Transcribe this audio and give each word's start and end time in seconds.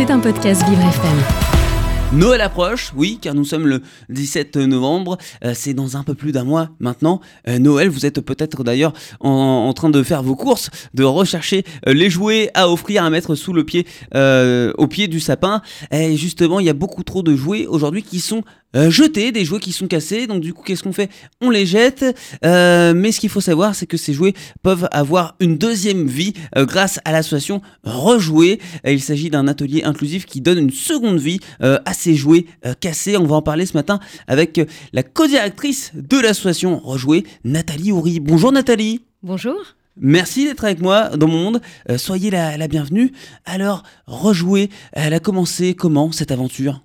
C'est 0.00 0.10
un 0.10 0.18
podcast 0.18 0.66
Vivre 0.66 0.80
FM. 0.80 2.18
Noël 2.18 2.40
approche, 2.40 2.90
oui, 2.96 3.18
car 3.20 3.34
nous 3.34 3.44
sommes 3.44 3.66
le 3.66 3.82
17 4.08 4.56
novembre, 4.56 5.18
euh, 5.44 5.52
c'est 5.54 5.74
dans 5.74 5.98
un 5.98 6.04
peu 6.04 6.14
plus 6.14 6.32
d'un 6.32 6.44
mois 6.44 6.70
maintenant. 6.80 7.20
Euh, 7.46 7.58
Noël, 7.58 7.90
vous 7.90 8.06
êtes 8.06 8.22
peut-être 8.22 8.64
d'ailleurs 8.64 8.94
en, 9.20 9.70
train 9.74 9.90
de 9.90 10.02
faire 10.02 10.22
vos 10.22 10.36
courses, 10.36 10.70
de 10.94 11.04
rechercher 11.04 11.64
euh, 11.86 11.92
les 11.92 12.08
jouets 12.08 12.50
à 12.54 12.70
offrir, 12.70 13.04
à 13.04 13.10
mettre 13.10 13.34
sous 13.34 13.52
le 13.52 13.64
pied, 13.64 13.86
au 14.14 14.86
pied 14.86 15.06
du 15.06 15.20
sapin. 15.20 15.60
Et 15.90 16.16
justement, 16.16 16.60
il 16.60 16.66
y 16.66 16.70
a 16.70 16.74
beaucoup 16.74 17.04
trop 17.04 17.22
de 17.22 17.36
jouets 17.36 17.66
aujourd'hui 17.66 18.02
qui 18.02 18.20
sont 18.20 18.42
jetés, 18.74 19.32
des 19.32 19.44
jouets 19.44 19.60
qui 19.60 19.72
sont 19.72 19.86
cassés. 19.86 20.26
Donc 20.26 20.40
du 20.40 20.54
coup, 20.54 20.62
qu'est-ce 20.62 20.82
qu'on 20.82 20.92
fait? 20.92 21.10
On 21.40 21.50
les 21.50 21.66
jette. 21.66 22.04
mais 22.42 23.12
ce 23.12 23.20
qu'il 23.20 23.30
faut 23.30 23.40
savoir, 23.40 23.74
c'est 23.74 23.86
que 23.86 23.96
ces 23.96 24.12
jouets 24.12 24.34
peuvent 24.62 24.88
avoir 24.92 25.36
une 25.40 25.58
deuxième 25.58 26.06
vie 26.06 26.34
grâce 26.56 27.00
à 27.04 27.12
l'association 27.12 27.62
Rejouer. 27.84 28.60
il 28.84 29.00
s'agit 29.00 29.30
d'un 29.30 29.48
atelier 29.48 29.82
inclusif 29.82 30.26
qui 30.26 30.40
donne 30.40 30.58
une 30.58 30.70
seconde 30.70 31.18
vie 31.18 31.40
à 31.60 31.94
ces 31.94 32.14
jouets 32.14 32.46
euh, 32.66 32.74
cassés. 32.78 33.16
On 33.16 33.26
va 33.26 33.36
en 33.36 33.42
parler 33.42 33.66
ce 33.66 33.76
matin 33.76 34.00
avec 34.26 34.58
euh, 34.58 34.64
la 34.92 35.02
co-directrice 35.02 35.92
de 35.94 36.18
l'association 36.18 36.78
Rejouer, 36.78 37.24
Nathalie 37.44 37.92
Houry. 37.92 38.20
Bonjour 38.20 38.52
Nathalie. 38.52 39.02
Bonjour. 39.22 39.56
Merci 39.96 40.44
d'être 40.44 40.64
avec 40.64 40.80
moi 40.80 41.16
dans 41.16 41.26
mon 41.26 41.38
monde. 41.38 41.60
Euh, 41.90 41.98
soyez 41.98 42.30
la, 42.30 42.68
bienvenue. 42.68 43.12
Alors, 43.44 43.82
Rejouer, 44.06 44.70
elle 44.92 45.14
a 45.14 45.20
commencé 45.20 45.74
comment 45.74 46.12
cette 46.12 46.30
aventure? 46.30 46.82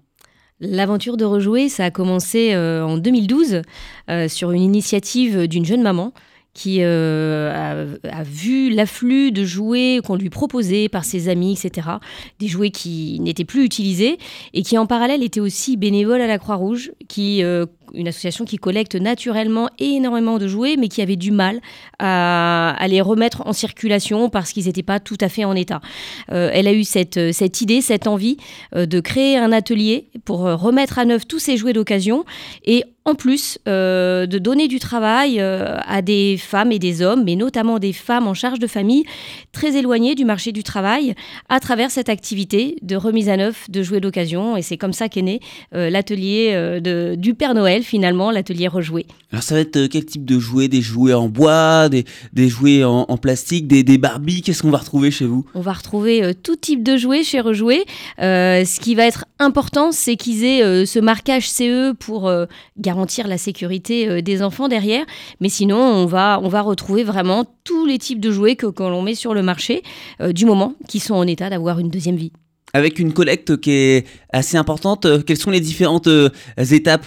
L'aventure 0.62 1.18
de 1.18 1.26
Rejouer, 1.26 1.68
ça 1.70 1.86
a 1.86 1.92
commencé 1.92 2.56
en 2.56 2.98
2012 2.98 3.62
sur 4.28 4.52
une 4.52 4.62
initiative 4.62 5.48
d'une 5.48 5.66
jeune 5.66 5.82
maman 5.82 6.14
qui 6.56 6.78
euh, 6.82 7.94
a, 8.04 8.24
vu 8.24 8.70
l'afflux 8.70 9.32
de 9.32 9.44
jouets 9.44 10.00
qu'on 10.04 10.16
lui 10.16 10.30
proposait 10.30 10.88
par 10.88 11.04
ses 11.04 11.28
amis, 11.28 11.52
etc. 11.52 11.90
Des 12.40 12.48
jouets 12.48 12.72
qui 12.72 13.20
n'étaient 13.20 13.46
plus 13.46 13.66
utilisés 13.66 14.18
et 14.54 14.64
qui 14.64 14.78
en 14.78 14.88
parallèle 14.88 15.22
étaient 15.22 15.42
aussi 15.42 15.76
bénévoles 15.76 16.22
à 16.22 16.28
la 16.28 16.40
Croix-Rouge, 16.40 16.94
qui 17.10 17.44
euh, 17.44 17.66
une 17.96 18.08
association 18.08 18.46
qui 18.46 18.58
collecte 18.58 18.96
naturellement 18.96 19.70
énormément 19.80 20.38
de 20.38 20.48
jouets, 20.48 20.76
mais 20.78 20.88
qui 20.88 21.02
avait 21.02 21.16
du 21.16 21.32
mal 21.32 21.62
à, 22.00 22.76
les 22.88 23.02
remettre 23.02 23.46
en 23.48 23.54
circulation 23.54 24.30
parce 24.30 24.52
qu'ils 24.52 24.66
n'étaient 24.66 24.84
pas 24.84 25.00
tout 25.00 25.18
à 25.22 25.30
fait 25.30 25.46
en 25.46 25.56
état. 25.56 25.82
Euh, 26.32 26.50
elle 26.54 26.68
a 26.68 26.74
eu 26.74 26.84
cette, 26.84 27.34
cette 27.34 27.62
idée, 27.62 27.82
cette 27.82 28.08
envie 28.08 28.38
de 28.74 29.00
créer 29.00 29.38
un 29.38 29.52
atelier 29.52 30.08
pour 30.24 30.40
remettre 30.40 31.00
à 31.00 31.06
neuf 31.06 31.28
tous 31.28 31.40
ces 31.40 31.58
jouets 31.58 31.74
d'occasion 31.74 32.26
et 32.66 32.84
en 33.06 33.14
plus 33.14 33.60
euh, 33.68 34.26
de 34.26 34.40
donner 34.40 34.68
du 34.68 34.80
travail 34.80 35.40
euh, 35.40 35.78
à 35.86 36.02
des 36.02 36.38
femmes 36.38 36.72
et 36.72 36.80
des 36.80 37.04
hommes, 37.04 37.24
mais 37.24 37.36
notamment 37.36 37.78
des 37.78 37.94
femmes 37.94 38.28
en 38.28 38.34
charge 38.34 38.58
de 38.58 38.66
famille 38.66 39.04
très 39.52 39.78
éloignées 39.78 40.16
du 40.16 40.26
marché 40.26 40.52
du 40.52 40.64
travail, 40.64 41.14
à 41.48 41.60
travers 41.60 41.92
cette 41.92 42.10
activité 42.10 42.78
de 42.82 42.96
remise 42.96 43.30
à 43.30 43.38
neuf 43.38 43.70
de 43.70 43.84
jouets 43.84 44.00
d'occasion. 44.00 44.58
Et 44.58 44.64
c'est 44.64 44.78
comme 44.78 44.92
ça 44.92 45.08
qu'est 45.08 45.22
né 45.22 45.40
euh, 45.76 45.92
l'atelier 45.92 46.82
du 47.18 47.36
Père 47.36 47.54
Noël, 47.54 47.84
finalement, 47.86 48.32
l'atelier 48.32 48.68
Rejoué. 48.68 49.06
Alors 49.32 49.44
ça 49.44 49.56
va 49.56 49.62
être 49.62 49.88
quel 49.88 50.06
type 50.06 50.26
de 50.26 50.40
jouets? 50.40 50.68
Des 50.68 50.82
jouets 50.82 51.14
en 51.14 51.30
bois, 51.30 51.90
des, 51.90 52.06
jouets 52.50 52.84
en, 52.84 53.18
plastique, 53.18 53.68
des, 53.68 53.84
des 53.84 53.98
Barbies? 53.98 54.42
Qu'est-ce 54.42 54.62
qu'on 54.62 54.72
va 54.72 54.80
retrouver 54.80 55.12
chez 55.12 55.26
vous? 55.26 55.46
On 55.54 55.62
va 55.62 55.74
retrouver 55.74 56.34
tout 56.44 56.56
type 56.56 56.84
de 56.84 56.98
jouets 56.98 57.24
chez 57.24 57.40
Rejoué. 57.40 57.86
ce 58.18 58.80
qui 58.80 58.96
va 58.96 59.06
être 59.06 59.26
important, 59.40 59.92
c'est 59.92 60.16
qu'ils 60.16 60.44
aient 60.44 60.86
ce 60.86 61.00
marquage 61.00 61.50
CE 61.50 61.94
pour 61.94 62.32
garantir 62.78 63.28
la 63.28 63.38
sécurité 63.38 64.08
euh, 64.08 64.22
des 64.22 64.42
enfants 64.42 64.68
derrière. 64.68 65.06
Mais 65.40 65.50
sinon, 65.50 65.78
on 65.78 66.06
va, 66.06 66.40
on 66.42 66.50
va 66.50 66.62
retrouver 66.62 67.04
vraiment 67.04 67.46
tous 67.64 67.86
les 67.86 67.98
types 67.98 68.20
de 68.20 68.32
jouets 68.32 68.56
que, 68.56 68.68
l'on 68.80 69.02
met 69.02 69.16
sur 69.16 69.34
le 69.34 69.42
marché 69.42 69.84
euh, 70.22 70.32
du 70.32 70.46
moment 70.46 70.76
qui 70.88 71.00
sont 71.00 71.16
en 71.16 71.28
état 71.28 71.50
d'avoir 71.50 71.80
une 71.80 71.90
deuxième 71.90 72.16
vie. 72.16 72.32
Avec 72.74 73.00
une 73.00 73.14
collecte 73.14 73.58
qui 73.58 73.72
est 73.72 74.08
assez 74.34 74.58
importante, 74.58 75.06
euh, 75.06 75.22
quelles 75.22 75.38
sont 75.38 75.52
les 75.52 75.62
différentes 75.62 76.10
étapes? 76.58 77.06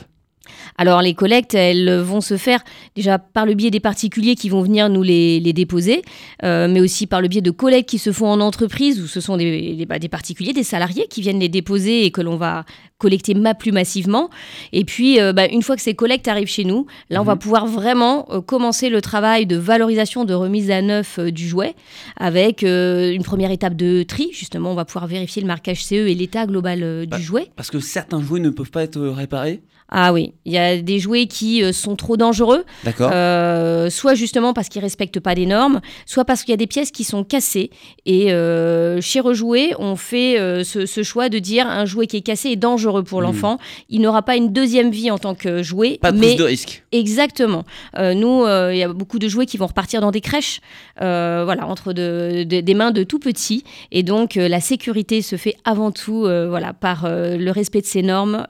Alors 0.79 1.03
les 1.03 1.13
collectes, 1.13 1.55
elles 1.55 1.93
vont 1.99 2.21
se 2.21 2.37
faire 2.37 2.61
déjà 2.95 3.19
par 3.19 3.45
le 3.45 3.55
biais 3.55 3.71
des 3.71 3.81
particuliers 3.81 4.37
qui 4.37 4.49
vont 4.49 4.63
venir 4.63 4.89
nous 4.89 5.03
les, 5.03 5.41
déposer, 5.53 6.03
euh, 6.45 6.69
mais 6.69 6.81
aussi 6.81 7.09
par 7.09 7.21
le 7.21 7.27
biais 7.27 7.41
de 7.41 7.51
collectes 7.51 7.89
qui 7.89 7.99
se 7.99 8.13
font 8.13 8.29
en 8.29 8.41
entreprise, 8.41 9.03
où 9.03 9.09
ce 9.09 9.21
sont 9.21 9.37
des, 9.37 9.85
bah, 9.89 9.99
des, 9.99 10.09
particuliers, 10.09 10.53
des 10.53 10.63
salariés 10.63 11.09
qui 11.11 11.21
viennent 11.21 11.41
les 11.41 11.49
déposer 11.49 12.05
et 12.05 12.13
que 12.13 12.21
l'on 12.21 12.37
va 12.37 12.65
collecter 12.99 13.35
plus 13.59 13.73
massivement. 13.73 14.31
Et 14.73 14.85
puis, 14.85 15.21
euh, 15.21 15.33
bah, 15.33 15.47
une 15.47 15.63
fois 15.63 15.75
que 15.75 15.83
ces 15.83 15.95
collectes 15.95 16.29
arrivent 16.29 16.49
chez 16.49 16.65
nous, 16.65 16.87
là, 17.11 17.21
on 17.21 17.25
va 17.25 17.35
mhm. 17.35 17.41
pouvoir 17.41 17.67
vraiment 17.67 18.27
euh, 18.31 18.41
commencer 18.41 18.89
le 18.89 19.01
travail 19.01 19.47
de 19.47 19.57
valorisation, 19.57 20.25
de 20.25 20.35
remise 20.35 20.71
à 20.71 20.81
neuf 20.81 21.19
du 21.19 21.49
jouet, 21.49 21.75
avec 22.17 22.63
une 22.63 23.25
première 23.25 23.51
étape 23.51 23.75
de 23.75 24.05
tri. 24.05 24.31
Justement, 24.33 24.71
on 24.71 24.75
va 24.77 24.85
pouvoir 24.85 25.09
vérifier 25.09 25.43
le 25.43 25.49
marquage 25.49 25.85
CE 25.85 25.95
et 25.95 26.15
l'état 26.15 26.47
global 26.47 27.07
du 27.07 27.23
jouet. 27.23 27.49
Parce 27.57 27.71
que 27.71 27.81
certains 27.81 28.23
jouets 28.23 28.41
ne 28.41 28.51
peuvent 28.51 28.71
pas 28.71 28.85
être 28.85 29.01
réparés 29.01 29.61
ah 29.91 30.13
oui, 30.13 30.35
il 30.45 30.53
y 30.53 30.59
a 30.59 30.77
des 30.77 30.99
jouets 30.99 31.27
qui 31.27 31.63
euh, 31.63 31.73
sont 31.73 31.97
trop 31.97 32.19
dangereux. 32.19 32.65
D'accord. 32.85 33.11
Euh, 33.11 33.89
soit 33.89 34.15
justement 34.15 34.53
parce 34.53 34.69
qu'ils 34.69 34.83
respectent 34.83 35.21
pas 35.21 35.33
les 35.33 35.47
normes, 35.47 35.81
soit 36.05 36.27
parce 36.27 36.43
qu'il 36.43 36.51
y 36.51 36.55
a 36.55 36.59
des 36.59 36.67
pièces 36.67 36.91
qui 36.91 37.05
sont 37.05 37.25
cassées. 37.25 37.71
Et 38.05 38.31
euh, 38.31 39.01
chez 39.01 39.21
Rejouer, 39.21 39.75
on 39.79 39.97
fait 39.97 40.37
ce, 40.65 41.03
choix 41.03 41.31
de 41.31 41.39
dire 41.39 41.67
un 41.67 41.87
jouet 41.87 42.07
qui 42.07 42.19
est 42.19 42.23
cassé 42.23 42.51
est 42.51 42.57
dangereux 42.57 43.03
pour 43.03 43.21
hmm. 43.21 43.25
l'enfant. 43.25 43.59
Il 43.89 44.03
n'aura 44.03 44.23
pas 44.23 44.37
une 44.37 44.53
deuxième 44.53 44.91
vie 44.91 45.11
en 45.11 45.17
tant 45.17 45.35
que 45.35 45.63
jouet. 45.63 45.99
Pas 46.03 46.13
de 46.13 46.19
mais... 46.19 46.35
de 46.35 46.45
risque. 46.45 46.85
Exactement. 46.93 47.65
nous, 47.97 48.45
il 48.47 48.77
y 48.77 48.83
a 48.83 48.89
beaucoup 48.93 49.19
de 49.19 49.29
jouets 49.29 49.47
qui 49.47 49.57
vont 49.57 49.67
repartir 49.67 50.01
dans 50.01 50.11
des 50.11 50.21
crèches, 50.21 50.61
voilà, 50.99 51.67
entre 51.67 51.93
des 51.93 52.75
mains 52.75 52.91
de 52.91 53.05
tout 53.05 53.19
petits. 53.19 53.65
Et 53.91 54.03
donc 54.03 54.35
la 54.35 54.61
sécurité 54.61 55.23
se 55.23 55.37
fait 55.37 55.55
avant 55.65 55.93
tout, 55.93 56.23
voilà, 56.23 56.75
par 56.75 57.09
le 57.09 57.51
respect 57.51 57.81
de 57.81 57.87
ces 57.87 58.03
normes. 58.03 58.45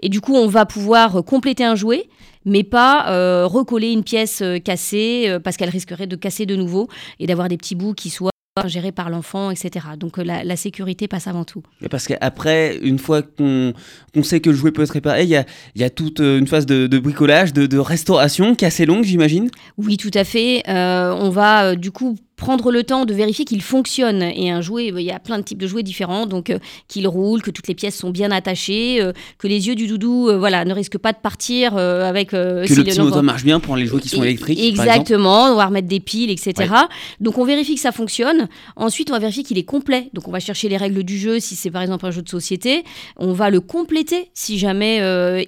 et 0.00 0.08
du 0.08 0.20
coup, 0.20 0.34
on 0.34 0.46
va 0.46 0.66
pouvoir 0.74 1.24
compléter 1.24 1.62
un 1.62 1.76
jouet, 1.76 2.08
mais 2.44 2.64
pas 2.64 3.08
euh, 3.08 3.46
recoller 3.46 3.92
une 3.92 4.02
pièce 4.02 4.42
euh, 4.42 4.58
cassée 4.58 5.26
euh, 5.28 5.38
parce 5.38 5.56
qu'elle 5.56 5.68
risquerait 5.70 6.08
de 6.08 6.16
casser 6.16 6.46
de 6.46 6.56
nouveau 6.56 6.88
et 7.20 7.28
d'avoir 7.28 7.48
des 7.48 7.56
petits 7.56 7.76
bouts 7.76 7.94
qui 7.94 8.10
soient 8.10 8.32
gérés 8.66 8.90
par 8.90 9.08
l'enfant, 9.08 9.52
etc. 9.52 9.86
Donc 9.96 10.18
la, 10.18 10.56
sécurité 10.56 11.06
passe 11.06 11.28
avant 11.28 11.44
tout. 11.44 11.62
parce 11.90 12.08
qu'après, 12.08 12.76
une 12.82 12.98
fois 12.98 13.22
qu'on 13.22 13.72
sait 14.24 14.40
que 14.40 14.50
le 14.50 14.56
jouet 14.56 14.72
peut 14.72 14.82
être 14.82 14.90
réparé, 14.90 15.22
il 15.22 15.28
y 15.28 15.36
a, 15.36 15.44
y 15.76 15.84
a, 15.84 15.90
toute 15.90 16.18
une 16.20 16.46
phase 16.48 16.66
de, 16.66 16.98
bricolage, 16.98 17.52
de, 17.52 17.66
de, 17.66 17.78
restauration 17.78 18.56
qui 18.56 18.64
est 18.64 18.68
assez 18.68 18.86
longue, 18.86 19.04
j'imagine? 19.04 19.50
Oui, 19.76 19.96
tout 19.96 20.12
à 20.14 20.24
fait. 20.24 20.62
on 20.68 21.30
va 21.30 21.76
du 21.76 21.92
coup 21.92 22.16
prendre 22.36 22.72
le 22.72 22.82
temps 22.82 23.04
de 23.04 23.14
vérifier 23.14 23.44
qu'il 23.44 23.62
fonctionne. 23.62 24.22
Et 24.22 24.50
un 24.50 24.60
jouet, 24.60 24.88
il 24.88 25.00
y 25.00 25.10
a 25.10 25.18
plein 25.18 25.38
de 25.38 25.44
types 25.44 25.58
de 25.58 25.66
jouets 25.66 25.82
différents, 25.82 26.26
donc 26.26 26.50
euh, 26.50 26.58
qu'il 26.88 27.06
roule, 27.06 27.42
que 27.42 27.50
toutes 27.50 27.68
les 27.68 27.74
pièces 27.74 27.96
sont 27.96 28.10
bien 28.10 28.30
attachées, 28.30 29.00
euh, 29.00 29.12
que 29.38 29.46
les 29.46 29.68
yeux 29.68 29.74
du 29.74 29.86
doudou 29.86 30.28
euh, 30.28 30.38
voilà, 30.38 30.64
ne 30.64 30.74
risquent 30.74 30.98
pas 30.98 31.12
de 31.12 31.18
partir 31.18 31.76
avec... 31.76 32.30
que 32.30 32.62
le 32.62 32.84
petit 32.84 33.00
moteur 33.00 33.22
marche 33.22 33.44
bien 33.44 33.60
pour 33.60 33.76
les 33.76 33.86
jouets 33.86 34.00
qui 34.00 34.08
sont 34.08 34.22
électriques. 34.22 34.58
Exactement, 34.58 35.52
on 35.52 35.56
va 35.56 35.66
remettre 35.66 35.88
des 35.88 36.00
piles, 36.00 36.30
etc. 36.30 36.72
Donc 37.20 37.38
on 37.38 37.44
vérifie 37.44 37.74
que 37.74 37.80
ça 37.80 37.92
fonctionne. 37.92 38.48
Ensuite, 38.76 39.10
on 39.10 39.12
va 39.12 39.20
vérifier 39.20 39.44
qu'il 39.44 39.58
est 39.58 39.64
complet. 39.64 40.10
Donc 40.12 40.28
on 40.28 40.30
va 40.30 40.40
chercher 40.40 40.68
les 40.68 40.76
règles 40.76 41.04
du 41.04 41.18
jeu 41.18 41.40
si 41.40 41.56
c'est 41.56 41.70
par 41.70 41.82
exemple 41.82 42.06
un 42.06 42.10
jeu 42.10 42.22
de 42.22 42.28
société. 42.28 42.84
On 43.16 43.32
va 43.32 43.50
le 43.50 43.60
compléter 43.60 44.30
si 44.34 44.58
jamais 44.58 44.98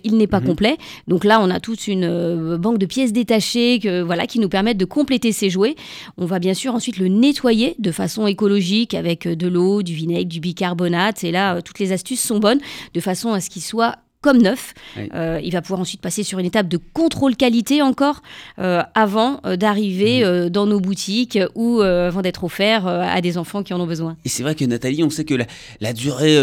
il 0.04 0.16
n'est 0.16 0.26
pas 0.26 0.40
mhm. 0.40 0.46
complet. 0.46 0.76
Donc 1.08 1.24
là, 1.24 1.40
on 1.42 1.50
a 1.50 1.60
toute 1.60 1.88
une 1.88 2.56
banque 2.56 2.78
de 2.78 2.86
pièces 2.86 3.12
détachées 3.12 3.80
que, 3.82 4.02
voilà, 4.02 4.26
qui 4.26 4.38
nous 4.38 4.48
permettent 4.48 4.78
de 4.78 4.84
compléter 4.84 5.32
ces 5.32 5.50
jouets. 5.50 5.74
On 6.16 6.26
va 6.26 6.38
bien 6.38 6.54
sûr 6.54 6.75
ensuite 6.76 6.98
le 6.98 7.08
nettoyer 7.08 7.74
de 7.78 7.90
façon 7.90 8.26
écologique 8.26 8.94
avec 8.94 9.26
euh, 9.26 9.34
de 9.34 9.48
l'eau, 9.48 9.82
du 9.82 9.94
vinaigre, 9.94 10.28
du 10.28 10.40
bicarbonate. 10.40 11.24
Et 11.24 11.32
là, 11.32 11.56
euh, 11.56 11.60
toutes 11.60 11.78
les 11.78 11.92
astuces 11.92 12.20
sont 12.20 12.38
bonnes 12.38 12.60
de 12.94 13.00
façon 13.00 13.32
à 13.32 13.40
ce 13.40 13.50
qu'il 13.50 13.62
soit 13.62 13.96
comme 14.20 14.38
neuf. 14.38 14.74
Euh, 15.14 15.40
il 15.44 15.52
va 15.52 15.62
pouvoir 15.62 15.80
ensuite 15.80 16.00
passer 16.00 16.24
sur 16.24 16.40
une 16.40 16.46
étape 16.46 16.66
de 16.66 16.78
contrôle 16.78 17.36
qualité 17.36 17.80
encore 17.80 18.22
avant 18.56 19.40
d'arriver 19.56 20.24
mhm. 20.24 20.48
dans 20.48 20.66
nos 20.66 20.80
boutiques 20.80 21.38
ou 21.54 21.80
avant 21.80 22.22
d'être 22.22 22.42
offert 22.42 22.88
à 22.88 23.20
des 23.20 23.38
enfants 23.38 23.62
qui 23.62 23.72
en 23.72 23.78
ont 23.78 23.86
besoin. 23.86 24.16
Et 24.24 24.28
c'est 24.28 24.42
vrai 24.42 24.56
que 24.56 24.64
Nathalie, 24.64 25.04
on 25.04 25.10
sait 25.10 25.24
que 25.24 25.34
la, 25.80 25.92
durée 25.92 26.34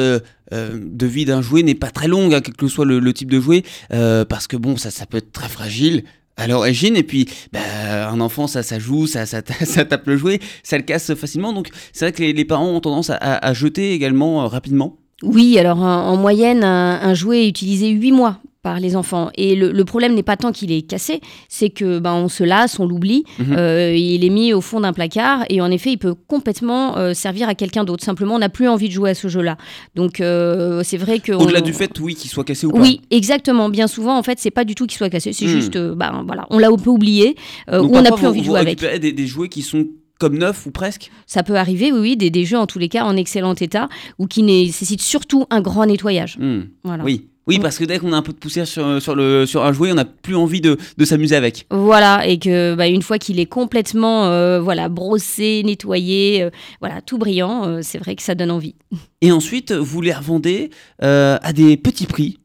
de 0.51 1.05
vie 1.05 1.25
d'un 1.25 1.41
jouet 1.41 1.63
n'est 1.63 1.75
pas 1.75 1.89
très 1.89 2.07
longue, 2.07 2.33
hein, 2.33 2.39
quel 2.39 2.55
que 2.55 2.69
soit 2.69 2.85
le, 2.85 3.13
type 3.13 3.29
de 3.29 3.41
jouet, 3.41 3.63
parce 3.89 4.47
que 4.47 4.55
bon, 4.55 4.77
ça, 4.77 4.89
ça 4.89 5.05
peut 5.05 5.17
être 5.17 5.33
très 5.33 5.49
fragile 5.49 6.05
à 6.37 6.47
l'origine 6.47 6.95
et 6.95 7.03
puis 7.03 7.27
bah, 7.51 8.09
un 8.09 8.19
enfant 8.19 8.47
ça 8.47 8.63
ça 8.63 8.79
joue 8.79 9.07
ça, 9.07 9.25
tape 9.25 10.07
le 10.07 10.17
jouet 10.17 10.39
ça 10.63 10.77
le 10.77 10.83
casse 10.83 11.13
facilement. 11.13 11.53
Donc 11.53 11.69
c'est 11.91 12.05
vrai 12.05 12.11
que 12.11 12.23
les, 12.23 12.45
parents 12.45 12.69
ont 12.69 12.79
tendance 12.79 13.09
à, 13.09 13.53
jeter 13.53 13.93
également 13.93 14.43
euh, 14.43 14.47
rapidement. 14.47 14.97
Oui 15.21 15.57
alors 15.57 15.79
en, 15.81 16.17
moyenne 16.17 16.63
un, 16.63 17.13
jouet 17.13 17.45
est 17.45 17.49
utilisé 17.49 17.89
8 17.89 18.11
mois 18.11 18.39
par 18.63 18.79
les 18.79 18.95
enfants. 18.95 19.29
Et 19.35 19.55
le, 19.55 19.83
problème 19.83 20.15
n'est 20.15 20.23
pas 20.23 20.37
tant 20.37 20.53
qu'il 20.53 20.71
est 20.71 20.81
cassé, 20.81 21.19
c'est 21.49 21.69
que 21.69 21.99
ben, 21.99 22.13
on 22.13 22.29
se 22.29 22.43
lasse, 22.43 22.79
on 22.79 22.87
l'oublie, 22.87 23.25
mhm. 23.37 23.55
euh, 23.57 23.93
il 23.93 24.23
est 24.23 24.29
mis 24.29 24.53
au 24.53 24.61
fond 24.61 24.79
d'un 24.79 24.93
placard 24.93 25.43
et 25.49 25.61
en 25.61 25.69
effet 25.69 25.91
il 25.91 25.97
peut 25.97 26.15
complètement 26.15 26.97
euh, 26.97 27.13
servir 27.13 27.49
à 27.49 27.55
quelqu'un 27.55 27.83
d'autre. 27.83 28.03
Simplement 28.03 28.35
on 28.35 28.39
n'a 28.39 28.49
plus 28.49 28.69
envie 28.69 28.87
de 28.87 28.93
jouer 28.93 29.11
à 29.11 29.15
ce 29.15 29.27
jeu-là. 29.27 29.57
Donc 29.95 30.21
euh, 30.21 30.81
c'est 30.83 30.97
vrai 30.97 31.19
que... 31.19 31.33
Au-delà 31.33 31.59
du 31.59 31.73
fait, 31.73 31.99
oui, 31.99 32.15
qu'il 32.15 32.31
soit 32.31 32.45
cassé 32.45 32.65
ou 32.65 32.71
pas. 32.71 32.79
Oui, 32.79 33.01
exactement. 33.11 33.67
Bien 33.67 33.87
souvent 33.87 34.17
en 34.17 34.23
fait 34.23 34.39
c'est 34.39 34.51
pas 34.51 34.63
du 34.63 34.75
tout 34.75 34.87
qu'il 34.87 34.97
soit 34.97 35.09
cassé, 35.09 35.33
c'est 35.33 35.45
hmm. 35.45 35.49
juste, 35.49 35.77
ben, 35.77 36.23
voilà, 36.25 36.47
on 36.49 36.57
l'a 36.57 36.69
un 36.69 36.77
peu 36.77 36.89
oublié 36.89 37.35
ou 37.67 37.73
on 37.73 38.01
n'a 38.01 38.11
plus 38.11 38.25
envie 38.25 38.39
de 38.39 38.45
jouer 38.45 38.59
avec. 38.59 38.79
Des, 38.79 39.11
des 39.11 39.27
jouets 39.27 39.49
qui 39.49 39.61
sont 39.61 39.87
comme 40.19 40.37
neuf 40.37 40.65
ou 40.65 40.71
presque? 40.71 41.11
Ça 41.27 41.43
peut 41.43 41.55
arriver, 41.55 41.91
oui, 41.91 41.99
oui, 41.99 42.17
des, 42.17 42.29
des 42.29 42.45
jeux 42.45 42.57
en 42.57 42.65
tous 42.65 42.79
les 42.79 42.87
cas 42.87 43.03
en 43.03 43.17
excellent 43.17 43.55
état 43.55 43.89
ou 44.19 44.27
qui 44.27 44.41
nécessitent 44.41 45.01
surtout 45.01 45.45
un 45.49 45.59
grand 45.59 45.85
nettoyage. 45.85 46.37
Hmm. 46.39 46.61
Voilà. 46.85 47.03
Oui. 47.03 47.27
Oui, 47.45 47.59
Mm. 47.59 47.61
parce 47.61 47.77
que 47.77 47.83
dès 47.83 47.99
qu'on 47.99 48.13
a 48.13 48.17
un 48.17 48.21
peu 48.21 48.31
de 48.31 48.37
poussière 48.37 48.65
sur, 48.67 49.01
sur, 49.01 49.15
le, 49.15 49.45
sur 49.45 49.63
un 49.65 49.73
jouet, 49.73 49.91
on 49.91 49.95
n'a 49.95 50.05
plus 50.05 50.35
envie 50.35 50.61
de, 50.61 50.77
de 50.97 51.05
s'amuser 51.05 51.35
avec. 51.35 51.65
Voilà, 51.71 52.25
et 52.27 52.39
que 52.39 52.75
bah, 52.75 52.87
une 52.87 53.01
fois 53.01 53.17
qu'il 53.17 53.39
est 53.39 53.45
complètement 53.45 54.27
euh, 54.27 54.61
voilà 54.61 54.87
brossé, 54.89 55.61
nettoyé, 55.65 56.43
euh, 56.43 56.49
voilà 56.79 57.01
tout 57.01 57.17
brillant, 57.17 57.65
euh, 57.67 57.79
c'est 57.81 57.97
vrai 57.97 58.15
que 58.15 58.23
ça 58.23 58.33
donne 58.35 58.51
envie. 58.51 58.75
Et 59.21 59.31
ensuite, 59.31 59.71
vous 59.71 60.01
les 60.01 60.13
revendez 60.13 60.69
à 60.99 61.53
des 61.53 61.77
petits 61.77 62.05
prix. 62.07 62.39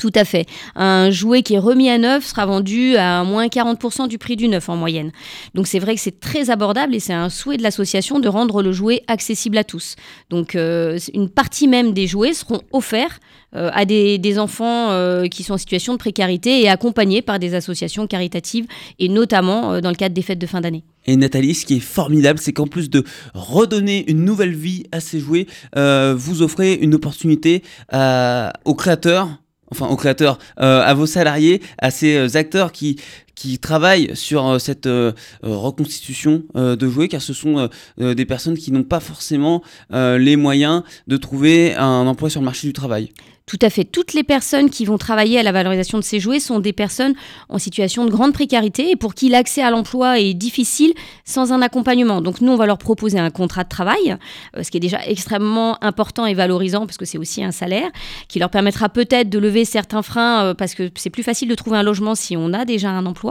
Tout 0.00 0.12
à 0.14 0.24
fait. 0.24 0.46
Un 0.76 1.10
jouet 1.10 1.42
qui 1.42 1.52
est 1.52 1.58
remis 1.58 1.90
à 1.90 1.98
neuf 1.98 2.24
sera 2.24 2.46
vendu 2.46 2.96
à 2.96 3.22
moins 3.22 3.48
40% 3.48 4.08
du 4.08 4.16
prix 4.16 4.34
du 4.34 4.48
neuf 4.48 4.70
en 4.70 4.76
moyenne. 4.76 5.12
Donc 5.52 5.66
c'est 5.66 5.78
vrai 5.78 5.94
que 5.94 6.00
c'est 6.00 6.20
très 6.20 6.48
abordable 6.48 6.94
et 6.94 7.00
c'est 7.00 7.12
un 7.12 7.28
souhait 7.28 7.58
de 7.58 7.62
l'association 7.62 8.18
de 8.18 8.26
rendre 8.26 8.62
le 8.62 8.72
jouet 8.72 9.02
accessible 9.08 9.58
à 9.58 9.64
tous. 9.64 9.96
Donc 10.30 10.54
euh, 10.54 10.98
une 11.12 11.28
partie 11.28 11.68
même 11.68 11.92
des 11.92 12.06
jouets 12.06 12.32
seront 12.32 12.62
offerts 12.72 13.20
euh, 13.54 13.68
à 13.74 13.84
des, 13.84 14.38
enfants 14.38 14.90
euh, 14.90 15.26
qui 15.26 15.42
sont 15.42 15.52
en 15.52 15.58
situation 15.58 15.92
de 15.92 15.98
précarité 15.98 16.62
et 16.62 16.70
accompagnés 16.70 17.20
par 17.20 17.38
des 17.38 17.54
associations 17.54 18.06
caritatives 18.06 18.64
et 18.98 19.10
notamment 19.10 19.82
dans 19.82 19.90
le 19.90 19.96
cadre 19.96 20.14
des 20.14 20.22
fêtes 20.22 20.38
de 20.38 20.46
fin 20.46 20.62
d'année. 20.62 20.82
Et 21.04 21.16
Nathalie, 21.16 21.54
ce 21.54 21.66
qui 21.66 21.76
est 21.76 21.80
formidable, 21.80 22.38
c'est 22.38 22.54
qu'en 22.54 22.66
plus 22.66 22.88
de 22.88 23.04
redonner 23.34 24.10
une 24.10 24.24
nouvelle 24.24 24.54
vie 24.54 24.84
à 24.92 25.00
ces 25.00 25.20
jouets, 25.20 25.46
vous 25.76 26.40
offrez 26.40 26.72
une 26.72 26.94
opportunité 26.94 27.62
aux 27.92 28.74
créateurs, 28.74 29.28
enfin 29.70 29.86
aux 29.88 29.96
créateurs, 29.96 30.38
euh, 30.60 30.82
à 30.82 30.94
vos 30.94 31.06
salariés, 31.06 31.62
à 31.78 31.90
ces 31.90 32.16
euh, 32.16 32.38
acteurs 32.38 32.72
qui 32.72 33.00
qui 33.40 33.58
travaillent 33.58 34.14
sur 34.14 34.46
euh, 34.46 34.58
cette 34.58 34.86
euh, 34.86 35.12
euh, 35.44 35.56
reconstitution 35.56 36.42
de 36.54 36.88
jouets, 36.88 37.08
car 37.08 37.22
ce 37.22 37.32
sont 37.32 37.68
des 37.98 38.24
personnes 38.26 38.56
qui 38.56 38.72
n'ont 38.72 38.82
pas 38.82 39.00
forcément 39.00 39.62
les 39.90 40.36
moyens 40.36 40.82
de 41.06 41.16
trouver 41.16 41.74
un 41.74 42.06
emploi 42.06 42.28
sur 42.28 42.40
le 42.40 42.44
marché 42.44 42.66
du 42.66 42.72
travail. 42.72 43.10
Tout 43.46 43.58
à 43.62 43.70
fait. 43.70 43.84
Toutes 43.84 44.12
les 44.12 44.22
personnes 44.22 44.70
qui 44.70 44.84
vont 44.84 44.96
travailler 44.96 45.38
à 45.38 45.42
la 45.42 45.50
valorisation 45.50 45.98
de 45.98 46.04
ces 46.04 46.20
jouets 46.20 46.38
sont 46.38 46.60
des 46.60 46.72
personnes 46.72 47.14
en 47.48 47.58
situation 47.58 48.04
de 48.04 48.10
grande 48.10 48.32
précarité 48.32 48.90
et 48.90 48.96
pour 48.96 49.14
qui 49.14 49.28
l'accès 49.28 49.60
à 49.60 49.70
l'emploi 49.70 50.20
est 50.20 50.34
difficile 50.34 50.92
sans 51.24 51.52
un 51.52 51.60
accompagnement. 51.60 52.20
Donc 52.20 52.40
nous, 52.40 52.52
on 52.52 52.56
va 52.56 52.66
leur 52.66 52.78
proposer 52.78 53.18
un 53.18 53.30
contrat 53.30 53.64
de 53.64 53.68
travail, 53.68 54.16
ce 54.60 54.70
qui 54.70 54.76
est 54.76 54.80
déjà 54.80 55.04
extrêmement 55.04 55.82
important 55.82 56.26
et 56.26 56.34
valorisant 56.34 56.86
parce 56.86 56.96
que 56.96 57.04
c'est 57.04 57.18
aussi 57.18 57.42
un 57.42 57.50
salaire 57.50 57.90
qui 58.28 58.38
leur 58.38 58.50
permettra 58.50 58.88
peut-être 58.88 59.28
de 59.28 59.38
lever 59.38 59.64
certains 59.64 60.02
freins 60.02 60.54
parce 60.54 60.74
que 60.74 60.90
c'est 60.94 61.10
plus 61.10 61.24
facile 61.24 61.48
de 61.48 61.54
trouver 61.54 61.78
un 61.78 61.82
logement 61.82 62.14
si 62.14 62.36
on 62.36 62.52
a 62.52 62.64
déjà 62.64 62.90
un 62.90 63.06
emploi. 63.06 63.29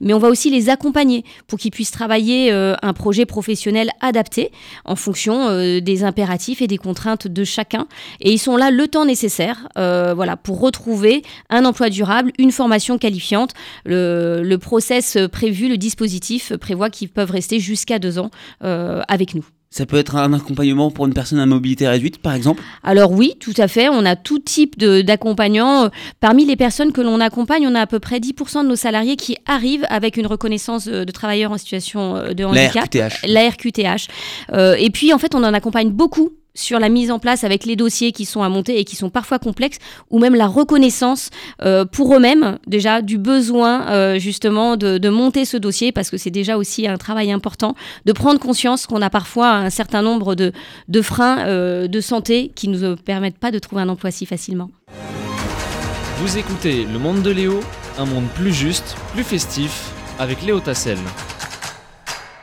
Mais 0.00 0.12
on 0.12 0.18
va 0.18 0.28
aussi 0.28 0.50
les 0.50 0.70
accompagner 0.70 1.24
pour 1.46 1.58
qu'ils 1.58 1.70
puissent 1.70 1.90
travailler 1.90 2.52
euh, 2.52 2.74
un 2.82 2.92
projet 2.92 3.26
professionnel 3.26 3.90
adapté 4.00 4.50
en 4.84 4.96
fonction 4.96 5.48
euh, 5.48 5.80
des 5.80 6.04
impératifs 6.04 6.62
et 6.62 6.66
des 6.66 6.78
contraintes 6.78 7.26
de 7.26 7.44
chacun. 7.44 7.86
Et 8.20 8.32
ils 8.32 8.38
sont 8.38 8.56
là 8.56 8.70
le 8.70 8.88
temps 8.88 9.04
nécessaire 9.04 9.68
euh, 9.78 10.14
voilà, 10.14 10.36
pour 10.36 10.60
retrouver 10.60 11.22
un 11.50 11.64
emploi 11.64 11.90
durable, 11.90 12.32
une 12.38 12.52
formation 12.52 12.98
qualifiante. 12.98 13.52
Le, 13.84 14.42
le 14.42 14.58
process 14.58 15.18
prévu, 15.30 15.68
le 15.68 15.76
dispositif 15.76 16.56
prévoit 16.56 16.90
qu'ils 16.90 17.08
peuvent 17.08 17.30
rester 17.30 17.60
jusqu'à 17.60 17.98
deux 17.98 18.18
ans 18.18 18.30
avec 18.60 19.34
nous. 19.34 19.44
Ça 19.70 19.84
peut 19.84 19.98
être 19.98 20.16
un 20.16 20.32
accompagnement 20.32 20.90
pour 20.90 21.06
une 21.06 21.12
personne 21.12 21.38
à 21.38 21.46
mobilité 21.46 21.86
réduite, 21.86 22.18
par 22.18 22.32
exemple. 22.34 22.62
Alors 22.82 23.12
oui, 23.12 23.34
tout 23.38 23.52
à 23.58 23.68
fait, 23.68 23.88
on 23.90 24.04
a 24.06 24.16
tout 24.16 24.38
type 24.38 24.78
d'accompagnants. 24.78 25.84
Euh, 25.84 25.88
Parmi 26.20 26.46
les 26.46 26.56
personnes 26.56 26.92
que 26.92 27.00
l'on 27.00 27.20
accompagne, 27.20 27.66
on 27.66 27.74
a 27.74 27.80
à 27.80 27.86
peu 27.86 28.00
près 28.00 28.18
10% 28.18 28.64
de 28.64 28.68
nos 28.68 28.76
salariés 28.76 29.16
qui 29.16 29.36
arrivent 29.46 29.86
avec 29.90 30.16
une 30.16 30.26
reconnaissance 30.26 30.88
euh, 30.88 31.04
de 31.04 31.12
travailleurs 31.12 31.52
en 31.52 31.58
situation 31.58 32.16
euh, 32.16 32.32
de 32.32 32.44
La 32.44 32.48
handicap. 32.48 32.84
RQTH. 32.84 33.26
la 33.26 33.48
RQTH. 33.48 34.08
Euh, 34.52 34.74
et 34.78 34.90
puis, 34.90 35.12
en 35.12 35.18
fait, 35.18 35.34
on 35.34 35.44
en 35.44 35.54
accompagne 35.54 35.90
beaucoup 35.90 36.30
sur 36.58 36.78
la 36.78 36.88
mise 36.88 37.10
en 37.10 37.18
place 37.18 37.44
avec 37.44 37.64
les 37.64 37.76
dossiers 37.76 38.12
qui 38.12 38.24
sont 38.24 38.42
à 38.42 38.48
monter 38.48 38.78
et 38.78 38.84
qui 38.84 38.96
sont 38.96 39.10
parfois 39.10 39.38
complexes, 39.38 39.78
ou 40.10 40.18
même 40.18 40.34
la 40.34 40.46
reconnaissance 40.46 41.30
euh, 41.62 41.84
pour 41.84 42.14
eux-mêmes, 42.14 42.58
déjà, 42.66 43.00
du 43.00 43.18
besoin 43.18 43.88
euh, 43.88 44.18
justement 44.18 44.76
de, 44.76 45.08
monter 45.08 45.44
ce 45.44 45.56
dossier, 45.56 45.90
parce 45.90 46.10
que 46.10 46.18
c'est 46.18 46.30
déjà 46.30 46.58
aussi 46.58 46.86
un 46.86 46.98
travail 46.98 47.32
important, 47.32 47.74
de 48.04 48.12
prendre 48.12 48.38
conscience 48.38 48.86
qu'on 48.86 49.00
a 49.00 49.10
parfois 49.10 49.52
un 49.52 49.70
certain 49.70 50.02
nombre 50.02 50.34
de, 50.34 50.52
de 50.88 51.02
freins 51.02 51.38
euh, 51.46 51.88
de 51.88 52.00
santé 52.00 52.52
qui 52.54 52.68
ne 52.68 52.90
nous 52.90 52.96
permettent 52.96 53.38
pas 53.38 53.50
de 53.50 53.58
trouver 53.58 53.82
un 53.82 53.88
emploi 53.88 54.10
si 54.10 54.26
facilement. 54.26 54.70
Vous 56.18 56.36
écoutez 56.36 56.84
Le 56.84 56.98
Monde 56.98 57.22
de 57.22 57.30
Léo, 57.30 57.60
un 57.98 58.04
monde 58.04 58.26
plus 58.34 58.52
juste, 58.52 58.96
plus 59.14 59.24
festif, 59.24 59.92
avec 60.18 60.42
Léo 60.42 60.60
Tassel. 60.60 60.98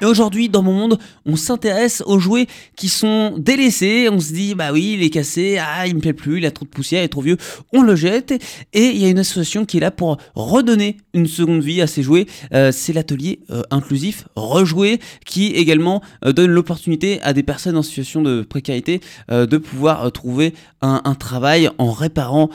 Et 0.06 0.08
aujourd'hui, 0.08 0.50
dans 0.50 0.62
mon 0.62 0.74
monde, 0.74 1.00
on 1.26 1.36
s'intéresse 1.36 2.04
aux 2.06 2.20
jouets 2.20 2.46
qui 2.76 2.90
sont 2.90 3.34
délaissés. 3.40 4.08
On 4.12 4.20
se 4.20 4.34
dit, 4.34 4.54
bah 4.54 4.72
oui, 4.72 4.94
il 5.00 5.04
est 5.04 5.10
cassé, 5.10 5.58
ah, 5.60 5.88
il 5.88 5.96
me 5.96 6.00
plaît 6.00 6.14
plus, 6.14 6.38
il 6.38 6.46
a 6.46 6.52
trop 6.52 6.64
de 6.64 6.70
poussière, 6.70 7.02
il 7.02 7.06
est 7.06 7.08
trop 7.08 7.24
vieux. 7.24 7.38
On 7.74 7.82
le 7.82 7.96
jette. 7.96 8.32
Et 8.74 8.86
il 8.90 8.98
y 8.98 9.06
a 9.06 9.10
une 9.10 9.18
association 9.18 9.66
qui 9.66 9.78
est 9.78 9.80
là 9.80 9.90
pour 9.90 10.18
redonner 10.36 10.98
une 11.16 11.26
seconde 11.26 11.64
vie 11.64 11.82
à 11.82 11.88
ces 11.88 12.04
jouets. 12.04 12.28
Euh, 12.54 12.72
c'est 12.72 12.94
l'atelier 12.94 13.40
euh, 13.50 13.64
inclusif 13.72 14.28
Rejouer 14.36 15.00
qui 15.26 15.48
également 15.48 16.04
euh, 16.24 16.34
donne 16.34 16.52
l'opportunité 16.52 17.20
à 17.24 17.34
des 17.34 17.42
personnes 17.42 17.76
en 17.76 17.82
situation 17.82 18.22
de 18.22 18.44
précarité 18.44 19.02
de 19.30 19.58
pouvoir 19.58 20.12
trouver 20.12 20.54
un, 20.82 21.02
un 21.04 21.16
travail 21.16 21.70
en 21.78 21.92
réparant 21.92 22.50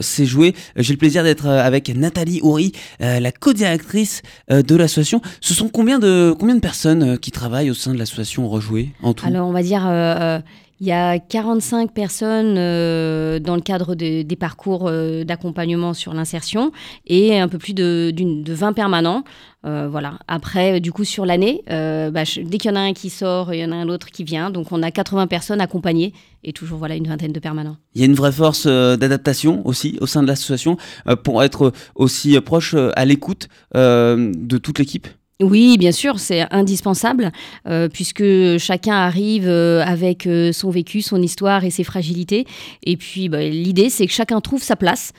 ces 0.00 0.24
jouets. 0.24 0.54
J'ai 0.76 0.92
le 0.92 0.98
plaisir 0.98 1.24
d'être 1.24 1.46
avec 1.46 1.88
Nathalie 1.88 2.40
Houry, 2.42 2.72
la 3.00 3.32
co-directrice 3.32 4.22
de 4.48 4.76
l'association. 4.76 5.20
Ce 5.40 5.52
sont 5.54 5.68
combien 5.68 5.98
de, 5.98 6.34
combien 6.38 6.54
de 6.54 6.60
personnes? 6.60 6.85
Euh, 6.94 7.16
qui 7.16 7.30
travaillent 7.30 7.70
au 7.70 7.74
sein 7.74 7.92
de 7.94 7.98
l'association 7.98 8.48
Rejouer 8.48 8.90
en 9.02 9.12
tout? 9.12 9.26
Alors, 9.26 9.48
on 9.48 9.52
va 9.52 9.62
dire, 9.62 9.84
euh, 9.86 10.38
il 10.80 10.86
y 10.86 10.92
a 10.92 11.18
45 11.18 11.92
personnes 11.92 12.56
euh, 12.58 13.38
dans 13.38 13.54
le 13.56 13.62
cadre 13.62 13.94
de- 13.94 14.20
des 14.22 14.36
parcours 14.36 14.88
euh, 14.88 15.24
d'accompagnement 15.24 15.94
sur 15.94 16.12
l'insertion 16.12 16.70
et 17.06 17.38
un 17.38 17.48
peu 17.48 17.56
plus 17.58 17.72
de, 17.72 18.12
d'une- 18.14 18.42
de 18.42 18.52
20 18.52 18.72
permanents. 18.74 19.24
Euh, 19.64 19.88
voilà. 19.90 20.18
Après, 20.28 20.78
du 20.80 20.92
coup, 20.92 21.04
sur 21.04 21.24
l'année, 21.26 21.62
bah, 21.66 22.10
dès 22.44 22.58
qu'il 22.58 22.70
y 22.70 22.72
en 22.72 22.76
a 22.76 22.80
un 22.80 22.92
qui 22.92 23.08
sort, 23.10 23.52
il 23.54 23.58
y 23.60 23.64
en 23.64 23.72
a 23.72 23.74
un 23.74 23.88
autre 23.88 24.10
qui 24.10 24.22
vient. 24.22 24.50
Donc, 24.50 24.70
on 24.70 24.82
a 24.82 24.90
80 24.90 25.26
personnes 25.26 25.60
accompagnées 25.60 26.12
et 26.44 26.52
toujours 26.52 26.78
voilà 26.78 26.94
une 26.94 27.08
vingtaine 27.08 27.32
de 27.32 27.40
permanents. 27.40 27.76
Il 27.94 28.00
y 28.00 28.04
a 28.04 28.06
une 28.06 28.14
vraie 28.14 28.30
force 28.30 28.66
d'adaptation 28.68 29.66
aussi 29.66 29.96
au 30.00 30.06
sein 30.06 30.22
de 30.22 30.28
l'association 30.28 30.76
pour 31.24 31.42
être 31.42 31.72
aussi 31.96 32.38
proche 32.40 32.74
à 32.94 33.04
l'écoute 33.04 33.48
de 33.74 34.58
toute 34.58 34.78
l'équipe? 34.78 35.08
Oui, 35.42 35.76
bien 35.76 35.92
sûr, 35.92 36.18
c'est 36.18 36.50
indispensable, 36.50 37.30
euh, 37.68 37.90
puisque 37.90 38.24
chacun 38.56 38.94
arrive 38.94 39.46
euh, 39.46 39.82
avec 39.84 40.26
euh, 40.26 40.50
son 40.50 40.70
vécu, 40.70 41.02
son 41.02 41.20
histoire 41.20 41.62
et 41.64 41.70
ses 41.70 41.84
fragilités. 41.84 42.46
Et 42.84 42.96
puis, 42.96 43.28
bah, 43.28 43.42
l'idée, 43.42 43.90
c'est 43.90 44.06
que 44.06 44.14
chacun 44.14 44.40
trouve 44.40 44.62
sa 44.62 44.76
place, 44.76 45.12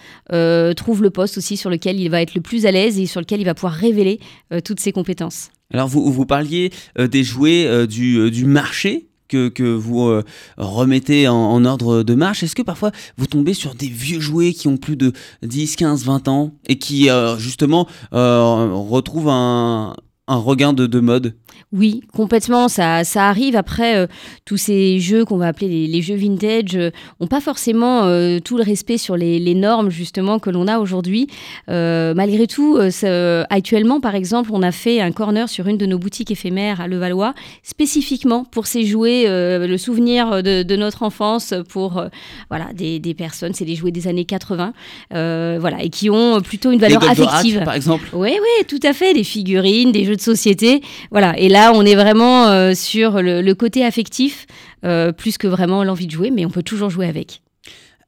trouve 0.75 1.03
le 1.03 1.11
poste 1.11 1.37
aussi 1.37 1.55
sur 1.55 1.69
lequel 1.69 1.99
il 1.99 2.09
va 2.09 2.21
être 2.21 2.33
le 2.33 2.41
plus 2.41 2.65
à 2.65 2.71
l'aise 2.71 2.99
et 2.99 3.05
sur 3.05 3.19
lequel 3.19 3.41
il 3.41 3.45
va 3.45 3.53
pouvoir 3.53 3.73
révéler 3.73 4.19
toutes 4.63 4.79
ses 4.79 4.91
compétences. 4.91 5.49
Alors 5.73 5.87
vous, 5.87 6.11
vous 6.11 6.25
parliez 6.25 6.71
des 6.97 7.23
jouets 7.23 7.87
du, 7.87 8.45
marché. 8.45 9.07
Que, 9.27 9.49
que 9.49 9.63
vous 9.63 10.21
remettez 10.55 11.27
en, 11.27 11.65
ordre 11.65 12.03
de 12.03 12.15
marche. 12.15 12.43
Est-ce 12.43 12.55
que 12.55 12.61
parfois 12.61 12.91
vous 13.17 13.27
tombez 13.27 13.53
sur 13.53 13.75
des 13.75 13.89
vieux 13.89 14.21
jouets 14.21 14.53
qui 14.53 14.69
ont 14.69 14.77
plus 14.77 14.95
de 14.95 15.11
10, 15.43 15.75
15, 15.75 16.05
20 16.05 16.29
ans 16.29 16.53
et 16.67 16.77
qui 16.77 17.09
justement 17.37 17.87
retrouvent 18.11 19.27
un, 19.27 19.95
un 20.27 20.37
regain 20.37 20.73
de, 20.73 20.87
de 20.87 20.99
mode 20.99 21.35
Oui, 21.71 22.01
complètement. 22.13 22.67
Ça, 22.67 23.03
ça 23.03 23.29
arrive 23.29 23.55
après 23.55 23.95
euh, 23.95 24.07
tous 24.45 24.57
ces 24.57 24.99
jeux 24.99 25.23
qu'on 25.23 25.37
va 25.37 25.47
appeler 25.47 25.67
les, 25.69 25.87
les 25.87 26.01
jeux 26.01 26.15
vintage 26.15 26.75
euh, 26.75 26.91
ont 27.19 27.27
pas 27.27 27.39
forcément 27.39 28.03
euh, 28.03 28.39
tout 28.39 28.57
le 28.57 28.63
respect 28.63 28.97
sur 28.97 29.15
les, 29.15 29.39
les 29.39 29.53
normes 29.55 29.89
justement 29.89 30.39
que 30.39 30.49
l'on 30.49 30.67
a 30.67 30.79
aujourd'hui. 30.79 31.27
Euh, 31.69 32.13
malgré 32.13 32.45
tout, 32.47 32.75
euh, 32.77 32.89
ça- 32.91 33.43
actuellement, 33.49 34.01
par 34.01 34.15
exemple, 34.15 34.49
on 34.53 34.61
a 34.63 34.71
fait 34.73 34.99
un 34.99 35.11
corner 35.11 35.47
sur 35.47 35.67
une 35.67 35.77
de 35.77 35.85
nos 35.85 35.97
boutiques 35.97 36.31
éphémères 36.31 36.81
à 36.81 36.87
Levallois, 36.87 37.33
spécifiquement 37.63 38.43
pour 38.43 38.67
ces 38.67 38.85
jouets, 38.85 39.25
euh, 39.27 39.67
le 39.67 39.77
souvenir 39.77 40.43
de, 40.43 40.63
de 40.63 40.75
notre 40.75 41.03
enfance 41.03 41.53
pour 41.69 41.97
euh, 41.99 42.07
voilà 42.49 42.73
des, 42.73 42.99
des 42.99 43.13
personnes. 43.13 43.53
C'est 43.53 43.65
des 43.65 43.75
jouets 43.75 43.91
des 43.91 44.07
années 44.07 44.25
80, 44.25 44.73
euh, 45.13 45.57
voilà, 45.59 45.83
et 45.83 45.89
qui 45.89 46.09
ont 46.09 46.41
plutôt 46.41 46.71
une 46.71 46.79
valeur 46.79 47.01
affective. 47.09 47.61
par 47.63 47.75
exemple 47.75 48.05
Oui, 48.13 48.31
oui, 48.33 48.65
tout 48.67 48.79
à 48.83 48.91
fait. 48.93 49.13
Des 49.13 49.23
figurines, 49.23 49.91
des 49.91 50.03
jeux 50.03 50.16
de 50.17 50.21
société. 50.21 50.81
Voilà. 51.11 51.37
Et 51.39 51.47
là, 51.47 51.71
on 51.73 51.85
est 51.85 51.95
vraiment 51.95 52.47
euh, 52.47 52.73
sur 52.73 53.21
le, 53.21 53.41
le 53.41 53.55
côté 53.55 53.85
affectif, 53.85 54.45
euh, 54.83 55.13
plus 55.13 55.37
que 55.37 55.47
vraiment 55.47 55.83
l'envie 55.83 56.07
de 56.07 56.11
jouer, 56.11 56.29
mais 56.29 56.45
on 56.45 56.49
peut 56.49 56.63
toujours 56.63 56.89
jouer 56.89 57.07
avec. 57.07 57.41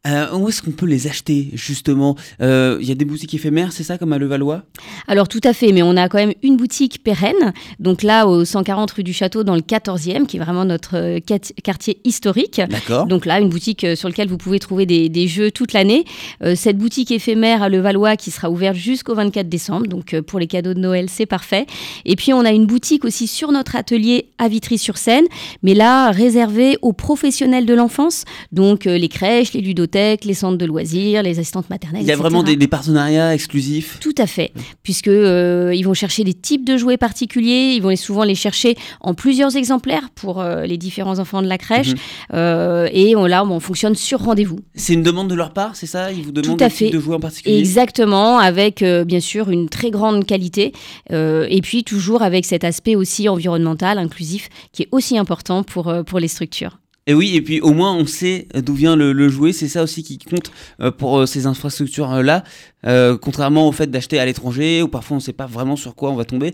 Euh, 0.07 0.33
où 0.33 0.47
est-ce 0.47 0.61
qu'on 0.61 0.71
peut 0.71 0.85
les 0.85 1.07
acheter 1.07 1.49
justement 1.53 2.15
Euh, 2.41 2.77
Il 2.79 2.87
y 2.87 2.91
a 2.91 2.95
des 2.95 3.03
boutiques 3.03 3.33
éphémères, 3.33 3.73
c'est 3.73 3.83
ça, 3.83 3.97
comme 3.97 4.13
à 4.13 4.17
Levallois? 4.17 4.63
Alors 5.07 5.27
tout 5.27 5.41
à 5.43 5.51
fait, 5.53 5.73
mais 5.73 5.81
on 5.83 5.97
a 5.97 6.07
quand 6.07 6.19
même 6.19 6.33
une 6.41 6.55
boutique 6.55 7.03
pérenne, 7.03 7.53
donc 7.79 8.01
là 8.01 8.25
au 8.25 8.45
140 8.45 8.89
rue 8.91 9.03
du 9.03 9.11
Château 9.11 9.43
dans 9.43 9.55
le 9.55 9.61
14e, 9.61 10.25
qui 10.25 10.37
est 10.37 10.39
vraiment 10.39 10.63
notre 10.63 10.95
euh, 10.95 11.19
quartier 11.63 11.99
historique. 12.05 12.61
D'accord. 12.69 13.07
Donc 13.07 13.25
là, 13.25 13.41
une 13.41 13.49
boutique 13.49 13.83
euh, 13.83 13.95
sur 13.97 14.07
laquelle 14.07 14.29
vous 14.29 14.37
pouvez 14.37 14.59
trouver 14.59 14.85
des, 14.85 15.09
des 15.09 15.27
jeux 15.27 15.51
toute 15.51 15.73
l'année. 15.73 16.05
Euh, 16.43 16.55
cette 16.55 16.77
boutique 16.77 17.11
éphémère 17.11 17.61
à 17.61 17.67
Levallois 17.67 18.15
qui 18.15 18.31
sera 18.31 18.49
ouverte 18.49 18.77
jusqu'au 18.77 19.15
24 19.15 19.49
décembre. 19.49 19.87
Donc 19.87 20.13
euh, 20.13 20.21
pour 20.21 20.39
les 20.39 20.47
cadeaux 20.47 20.73
de 20.73 20.79
Noël, 20.79 21.07
c'est 21.09 21.25
parfait. 21.25 21.65
Et 22.05 22.15
puis 22.15 22.31
on 22.31 22.45
a 22.45 22.51
une 22.51 22.65
boutique 22.67 23.03
aussi 23.03 23.27
sur 23.27 23.51
notre 23.51 23.75
atelier 23.75 24.29
à 24.37 24.47
Vitry-sur-Seine, 24.47 25.25
mais 25.61 25.73
là 25.73 26.11
réservée 26.11 26.77
aux 26.81 26.93
professionnels 26.93 27.65
de 27.65 27.73
l'enfance. 27.73 28.23
Donc 28.53 28.87
euh, 28.87 28.97
les 28.97 29.09
crèches, 29.09 29.51
les 29.51 29.59
ludothèques, 29.61 29.88
les 29.95 30.33
centres 30.33 30.57
de 30.57 30.65
loisirs, 30.65 31.23
les 31.23 31.39
assistantes 31.39 31.69
maternelles. 31.69 32.03
Il 32.03 32.07
y 32.07 32.11
a 32.11 32.13
etc. 32.13 32.21
vraiment 32.21 32.43
des, 32.43 32.55
des 32.55 32.67
partenariats 32.67 33.33
exclusifs? 33.33 33.99
Tout 33.99 34.15
à 34.17 34.27
fait, 34.27 34.51
puisque 34.83 35.07
euh, 35.07 35.73
ils 35.75 35.83
vont 35.83 35.93
chercher 35.93 36.23
des 36.23 36.33
types 36.33 36.65
de 36.65 36.77
jouets 36.77 36.97
particuliers, 36.97 37.73
ils 37.75 37.81
vont 37.81 37.95
souvent 37.95 38.23
les 38.23 38.35
chercher 38.35 38.75
en 39.01 39.13
plusieurs 39.13 39.55
exemplaires 39.55 40.09
pour 40.15 40.39
euh, 40.41 40.65
les 40.65 40.77
différents 40.77 41.19
enfants 41.19 41.41
de 41.41 41.47
la 41.47 41.57
crèche, 41.57 41.89
Mhm. 41.89 41.95
Euh, 42.33 42.87
et 42.91 43.15
on, 43.15 43.25
là 43.25 43.43
on 43.45 43.59
fonctionne 43.59 43.95
sur 43.95 44.19
rendez-vous. 44.19 44.59
C'est 44.75 44.93
une 44.93 45.03
demande 45.03 45.29
de 45.29 45.35
leur 45.35 45.53
part, 45.53 45.75
c'est 45.75 45.85
ça? 45.85 46.11
Ils 46.11 46.23
vous 46.23 46.31
demandent 46.31 46.61
à 46.61 46.69
fait. 46.69 46.89
de 46.89 46.99
jouet 46.99 47.15
en 47.15 47.19
particulier? 47.19 47.57
Exactement, 47.57 48.37
avec 48.37 48.83
bien 48.83 49.19
sûr 49.19 49.49
une 49.49 49.69
très 49.69 49.91
grande 49.91 50.25
qualité, 50.25 50.73
et 51.11 51.61
puis 51.63 51.83
toujours 51.83 52.21
avec 52.21 52.45
cet 52.45 52.63
aspect 52.63 52.95
aussi 52.95 53.27
environnemental, 53.29 53.97
inclusif, 53.97 54.49
qui 54.71 54.83
est 54.83 54.89
aussi 54.91 55.17
important 55.17 55.63
pour, 55.63 55.93
pour 56.05 56.19
les 56.19 56.27
structures. 56.27 56.77
Et 57.07 57.13
oui, 57.13 57.35
et 57.35 57.41
puis 57.41 57.59
au 57.61 57.73
moins 57.73 57.93
on 57.95 58.05
sait 58.05 58.47
d'où 58.53 58.73
vient 58.75 58.95
le, 58.95 59.13
le 59.13 59.29
jouet, 59.29 59.51
c'est 59.51 59.67
ça 59.67 59.81
aussi 59.83 60.03
qui 60.03 60.19
compte 60.19 60.51
euh, 60.79 60.91
pour 60.91 61.19
euh, 61.19 61.25
ces 61.25 61.45
infrastructures-là, 61.47 62.43
Euh, 62.85 63.17
contrairement 63.17 63.67
au 63.67 63.73
fait 63.73 63.91
d'acheter 63.91 64.19
à 64.19 64.25
l'étranger, 64.25 64.81
où 64.81 64.87
parfois 64.87 65.15
on 65.15 65.19
ne 65.19 65.23
sait 65.23 65.33
pas 65.33 65.47
vraiment 65.47 65.75
sur 65.75 65.95
quoi 65.95 66.11
on 66.11 66.15
va 66.15 66.23
tomber. 66.23 66.53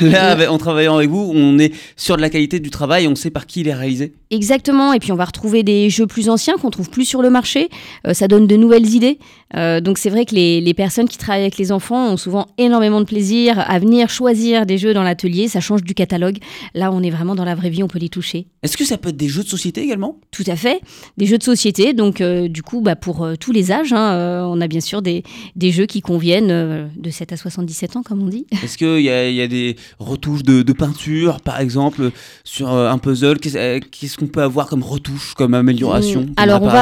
Là, 0.00 0.50
en 0.50 0.58
travaillant 0.58 0.96
avec 0.96 1.10
vous, 1.10 1.30
on 1.32 1.60
est 1.60 1.72
sûr 1.94 2.16
de 2.16 2.20
la 2.20 2.28
qualité 2.28 2.58
du 2.58 2.70
travail, 2.70 3.06
on 3.06 3.14
sait 3.14 3.30
par 3.30 3.46
qui 3.46 3.60
il 3.60 3.68
est 3.68 3.74
réalisé. 3.74 4.14
Exactement, 4.30 4.92
et 4.92 4.98
puis 4.98 5.12
on 5.12 5.16
va 5.16 5.24
retrouver 5.24 5.62
des 5.62 5.90
jeux 5.90 6.08
plus 6.08 6.28
anciens 6.28 6.56
qu'on 6.56 6.70
trouve 6.70 6.90
plus 6.90 7.04
sur 7.04 7.22
le 7.22 7.30
marché. 7.30 7.68
Euh, 8.04 8.12
ça 8.12 8.26
donne 8.26 8.48
de 8.48 8.56
nouvelles 8.56 8.88
idées. 8.94 9.20
Euh, 9.54 9.80
donc 9.80 9.98
c'est 9.98 10.10
vrai 10.10 10.26
que 10.26 10.34
les, 10.34 10.60
les 10.60 10.74
personnes 10.74 11.08
qui 11.08 11.18
travaillent 11.18 11.42
avec 11.42 11.56
les 11.56 11.70
enfants 11.70 12.08
ont 12.08 12.16
souvent 12.16 12.48
énormément 12.58 13.00
de 13.00 13.06
plaisir 13.06 13.60
à 13.60 13.78
venir 13.78 14.10
choisir 14.10 14.66
des 14.66 14.76
jeux 14.76 14.92
dans 14.92 15.04
l'atelier. 15.04 15.46
Ça 15.46 15.60
change 15.60 15.84
du 15.84 15.94
catalogue. 15.94 16.38
Là, 16.74 16.90
on 16.92 17.00
est 17.04 17.10
vraiment 17.10 17.36
dans 17.36 17.44
la 17.44 17.54
vraie 17.54 17.70
vie, 17.70 17.84
on 17.84 17.88
peut 17.88 18.00
les 18.00 18.08
toucher. 18.08 18.48
Est-ce 18.64 18.76
que 18.76 18.84
ça 18.84 18.98
peut 18.98 19.10
être 19.10 19.16
des 19.16 19.28
jeux 19.28 19.44
de 19.44 19.48
société 19.48 19.82
également? 19.82 20.18
Tout 20.32 20.42
à 20.48 20.56
fait. 20.56 20.80
Des 21.16 21.26
jeux 21.26 21.38
de 21.38 21.44
société, 21.44 21.92
donc 21.92 22.20
euh, 22.20 22.48
du 22.48 22.64
coup, 22.64 22.80
bah, 22.80 22.96
pour 22.96 23.28
tous 23.38 23.52
les 23.52 23.70
âges, 23.70 23.92
hein, 23.92 24.48
on 24.50 24.60
a 24.60 24.66
bien 24.66 24.80
sûr 24.80 25.00
des, 25.00 25.22
des 25.54 25.70
jeux 25.70 25.86
qui 25.86 26.00
conviennent 26.00 26.90
de 26.96 27.10
7 27.10 27.32
à 27.32 27.36
77 27.36 27.94
ans, 27.94 28.02
comme 28.02 28.22
on 28.24 28.28
dit. 28.28 28.46
Est-ce 28.64 28.76
qu'il 28.76 29.02
y 29.02 29.10
a, 29.10 29.30
y 29.30 29.40
a 29.40 29.46
des 29.46 29.75
retouches 29.98 30.42
de, 30.42 30.62
de 30.62 30.72
peinture, 30.72 31.40
par 31.40 31.60
exemple, 31.60 32.10
sur 32.44 32.72
euh, 32.72 32.90
un 32.90 32.98
puzzle 32.98 33.38
Qu'est-ce 33.38 33.56
euh, 33.58 33.80
qu'est-ce 33.90 34.16
qu'on 34.16 34.26
peut 34.26 34.42
avoir 34.42 34.66
comme 34.68 34.82
retouche, 34.82 35.34
comme 35.34 35.54
amélioration, 35.54 36.20
Mm, 36.22 36.26
comme 36.26 36.34
alors, 36.36 36.62
on 36.62 36.66
va- 36.66 36.72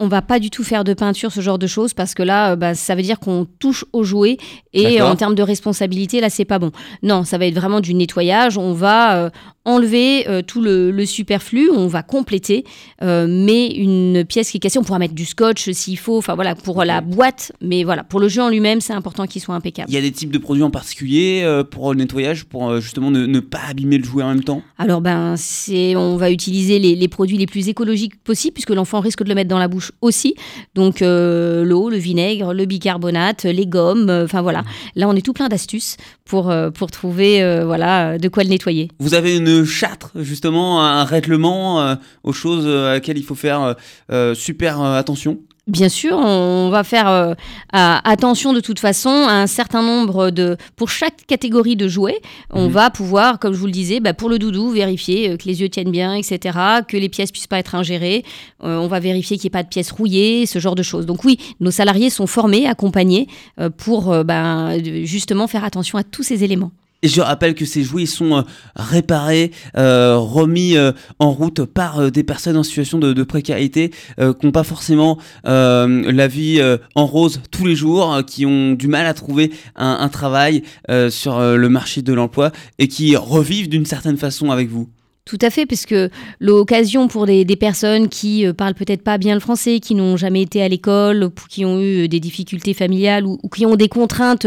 On 0.00 0.08
va 0.08 0.22
pas 0.22 0.38
du 0.38 0.50
tout 0.50 0.64
faire 0.64 0.84
de 0.84 0.94
peinture, 0.94 1.32
ce 1.32 1.40
genre 1.40 1.58
de 1.58 1.66
choses, 1.66 1.94
parce 1.94 2.14
que 2.14 2.22
là, 2.22 2.52
euh, 2.52 2.56
bah, 2.56 2.74
ça 2.74 2.94
veut 2.94 3.02
dire 3.02 3.18
qu'on 3.20 3.46
touche 3.58 3.84
au 3.92 4.04
jouet 4.04 4.36
et 4.72 5.00
en 5.02 5.16
termes 5.16 5.34
de 5.34 5.42
responsabilité, 5.42 6.20
là, 6.20 6.30
c'est 6.30 6.44
pas 6.44 6.58
bon. 6.58 6.70
Non, 7.02 7.24
ça 7.24 7.38
va 7.38 7.46
être 7.46 7.54
vraiment 7.54 7.80
du 7.80 7.94
nettoyage. 7.94 8.56
On 8.58 8.72
va 8.72 9.16
euh, 9.16 9.30
enlever 9.64 10.26
euh, 10.28 10.42
tout 10.42 10.62
le, 10.62 10.90
le 10.90 11.06
superflu, 11.06 11.70
on 11.70 11.86
va 11.86 12.02
compléter, 12.02 12.64
euh, 13.02 13.26
mais 13.28 13.66
une 13.68 14.24
pièce 14.24 14.50
qui 14.50 14.56
est 14.56 14.60
cassée, 14.60 14.78
on 14.78 14.82
pourra 14.82 14.98
mettre 14.98 15.14
du 15.14 15.26
scotch 15.26 15.70
s'il 15.70 15.98
faut, 15.98 16.16
enfin 16.16 16.34
voilà, 16.34 16.54
pour 16.54 16.82
la 16.84 17.02
boîte, 17.02 17.52
mais 17.60 17.84
voilà, 17.84 18.02
pour 18.02 18.20
le 18.20 18.28
jeu 18.28 18.40
en 18.40 18.48
lui-même, 18.48 18.80
c'est 18.80 18.94
important 18.94 19.26
qu'il 19.26 19.42
soit 19.42 19.54
impeccable. 19.54 19.90
Il 19.90 19.94
y 19.94 19.98
a 19.98 20.00
des 20.00 20.12
types 20.12 20.32
de 20.32 20.38
produits 20.38 20.62
en 20.62 20.70
particulier 20.70 21.42
euh, 21.44 21.62
pour 21.62 21.92
le 21.92 21.98
nettoyage, 21.98 22.44
pour 22.44 22.80
justement 22.80 23.10
ne, 23.10 23.26
ne 23.26 23.40
pas 23.40 23.60
abîmer 23.68 23.98
le 23.98 24.04
jouet 24.04 24.22
en 24.22 24.28
même 24.28 24.44
temps? 24.44 24.62
Alors 24.78 25.02
ben, 25.02 25.34
c'est, 25.36 25.94
on 25.94 26.16
va 26.16 26.30
utiliser 26.30 26.78
les, 26.78 26.96
les 26.96 27.08
produits 27.08 27.36
les 27.36 27.46
plus 27.46 27.68
écologiques 27.68 28.16
possibles 28.22 28.54
puisque 28.54 28.70
l'enfant 28.70 29.00
risque 29.00 29.22
de 29.22 29.28
le 29.28 29.34
mettre 29.34 29.50
dans 29.50 29.58
la 29.58 29.68
bouche 29.68 29.92
aussi. 30.00 30.34
Donc 30.74 31.00
l'eau, 31.00 31.90
le 31.90 31.96
vinaigre, 31.96 32.54
le 32.54 32.64
bicarbonate, 32.64 33.44
les 33.44 33.66
gommes, 33.66 34.10
enfin 34.24 34.40
voilà. 34.40 34.64
Là, 34.96 35.08
on 35.08 35.14
est 35.14 35.24
tout 35.24 35.32
plein 35.32 35.48
d'astuces 35.48 35.96
pour 36.24 36.52
pour 36.74 36.90
trouver 36.90 37.62
voilà 37.64 38.18
de 38.18 38.28
quoi 38.28 38.42
le 38.42 38.48
nettoyer. 38.48 38.88
Vous 38.98 39.14
avez 39.14 39.36
une 39.36 39.49
charte, 39.64 40.08
justement, 40.16 40.82
un 40.82 41.04
règlement 41.04 41.80
euh, 41.80 41.94
aux 42.24 42.32
choses 42.32 42.64
euh, 42.66 42.90
à 42.90 42.92
laquelle 42.94 43.18
il 43.18 43.24
faut 43.24 43.34
faire 43.34 43.74
euh, 44.10 44.34
super 44.34 44.80
attention 44.80 45.38
Bien 45.66 45.88
sûr, 45.90 46.16
on 46.16 46.68
va 46.70 46.82
faire 46.82 47.08
euh, 47.08 47.34
attention 47.72 48.52
de 48.52 48.58
toute 48.60 48.80
façon 48.80 49.10
à 49.10 49.34
un 49.34 49.46
certain 49.46 49.82
nombre 49.82 50.30
de 50.30 50.56
pour 50.74 50.88
chaque 50.88 51.26
catégorie 51.28 51.76
de 51.76 51.86
jouets. 51.86 52.18
On 52.50 52.64
Mhm. 52.64 52.72
va 52.72 52.90
pouvoir, 52.90 53.38
comme 53.38 53.52
je 53.52 53.58
vous 53.58 53.66
le 53.66 53.72
disais, 53.72 54.00
bah, 54.00 54.12
pour 54.12 54.28
le 54.28 54.38
doudou, 54.40 54.70
vérifier 54.70 55.36
que 55.36 55.44
les 55.44 55.60
yeux 55.60 55.68
tiennent 55.68 55.92
bien, 55.92 56.14
etc., 56.14 56.58
que 56.88 56.96
les 56.96 57.08
pièces 57.08 57.30
puissent 57.30 57.46
pas 57.46 57.58
être 57.58 57.76
ingérées. 57.76 58.24
Euh, 58.64 58.78
on 58.78 58.88
va 58.88 58.98
vérifier 58.98 59.36
qu'il 59.36 59.44
n'y 59.44 59.52
ait 59.52 59.58
pas 59.60 59.62
de 59.62 59.68
pièces 59.68 59.92
rouillées, 59.92 60.46
ce 60.46 60.58
genre 60.58 60.74
de 60.74 60.82
choses. 60.82 61.06
Donc 61.06 61.24
oui, 61.24 61.38
nos 61.60 61.70
salariés 61.70 62.10
sont 62.10 62.26
formés, 62.26 62.66
accompagnés 62.66 63.28
euh, 63.60 63.70
pour 63.70 64.10
de- 64.12 65.04
justement 65.04 65.46
faire 65.46 65.62
attention 65.64 65.98
à 65.98 66.02
tous 66.02 66.24
ces 66.24 66.42
éléments. 66.42 66.72
Et 67.02 67.08
je 67.08 67.20
rappelle 67.20 67.54
que 67.54 67.64
ces 67.64 67.82
jouets 67.82 68.06
sont 68.06 68.36
euh, 68.36 68.42
réparés, 68.76 69.52
euh, 69.76 70.16
remis 70.18 70.76
euh, 70.76 70.92
en 71.18 71.32
route 71.32 71.64
par 71.64 72.10
des 72.10 72.22
personnes 72.22 72.56
en 72.56 72.62
situation 72.62 72.98
de, 72.98 73.22
précarité, 73.22 73.90
qui 74.18 74.46
n'ont 74.46 74.52
pas 74.52 74.64
forcément 74.64 75.18
la 75.44 76.26
vie 76.26 76.60
en 76.94 77.06
rose 77.06 77.40
tous 77.50 77.66
les 77.66 77.76
jours, 77.76 78.20
qui 78.26 78.46
ont 78.46 78.72
du 78.72 78.88
mal 78.88 79.06
à 79.06 79.14
trouver 79.14 79.52
un, 79.76 80.08
travail 80.08 80.62
sur 81.10 81.40
le 81.40 81.68
marché 81.68 82.02
de 82.02 82.12
l'emploi 82.12 82.50
et 82.78 82.88
qui 82.88 83.14
revivent 83.16 83.68
d'une 83.68 83.86
certaine 83.86 84.16
façon 84.16 84.50
avec 84.50 84.68
vous. 84.68 84.88
Tout 85.26 85.38
à 85.42 85.50
fait, 85.50 85.64
parce 85.66 85.86
que 85.86 86.10
l'occasion 86.40 87.06
pour 87.06 87.26
des, 87.26 87.44
des 87.44 87.54
personnes 87.54 88.08
qui 88.08 88.44
euh, 88.46 88.52
parlent 88.52 88.74
peut-être 88.74 89.02
pas 89.04 89.16
bien 89.18 89.34
le 89.34 89.40
français, 89.40 89.78
qui 89.78 89.94
n'ont 89.94 90.16
jamais 90.16 90.42
été 90.42 90.60
à 90.62 90.68
l'école, 90.68 91.30
qui 91.48 91.64
ont 91.64 91.78
eu 91.78 92.04
euh, 92.04 92.08
des 92.08 92.18
difficultés 92.20 92.74
familiales 92.74 93.26
ou, 93.26 93.38
ou 93.42 93.48
qui 93.48 93.64
ont 93.64 93.76
des 93.76 93.88
contraintes, 93.88 94.46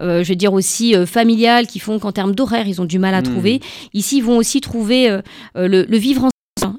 euh, 0.00 0.22
je 0.22 0.28
veux 0.28 0.36
dire 0.36 0.52
aussi 0.54 0.94
euh, 0.94 1.04
familiales, 1.06 1.66
qui 1.66 1.80
font 1.80 1.98
qu'en 1.98 2.12
termes 2.12 2.34
d'horaire, 2.34 2.66
ils 2.66 2.80
ont 2.80 2.86
du 2.86 2.98
mal 2.98 3.14
à 3.14 3.18
Mhm. 3.20 3.24
trouver. 3.24 3.60
Ici, 3.92 4.18
ils 4.18 4.24
vont 4.24 4.36
aussi 4.38 4.60
trouver 4.60 5.08
le, 5.54 5.84
le 5.84 5.96
vivre 5.98 6.20
ensemble. 6.22 6.31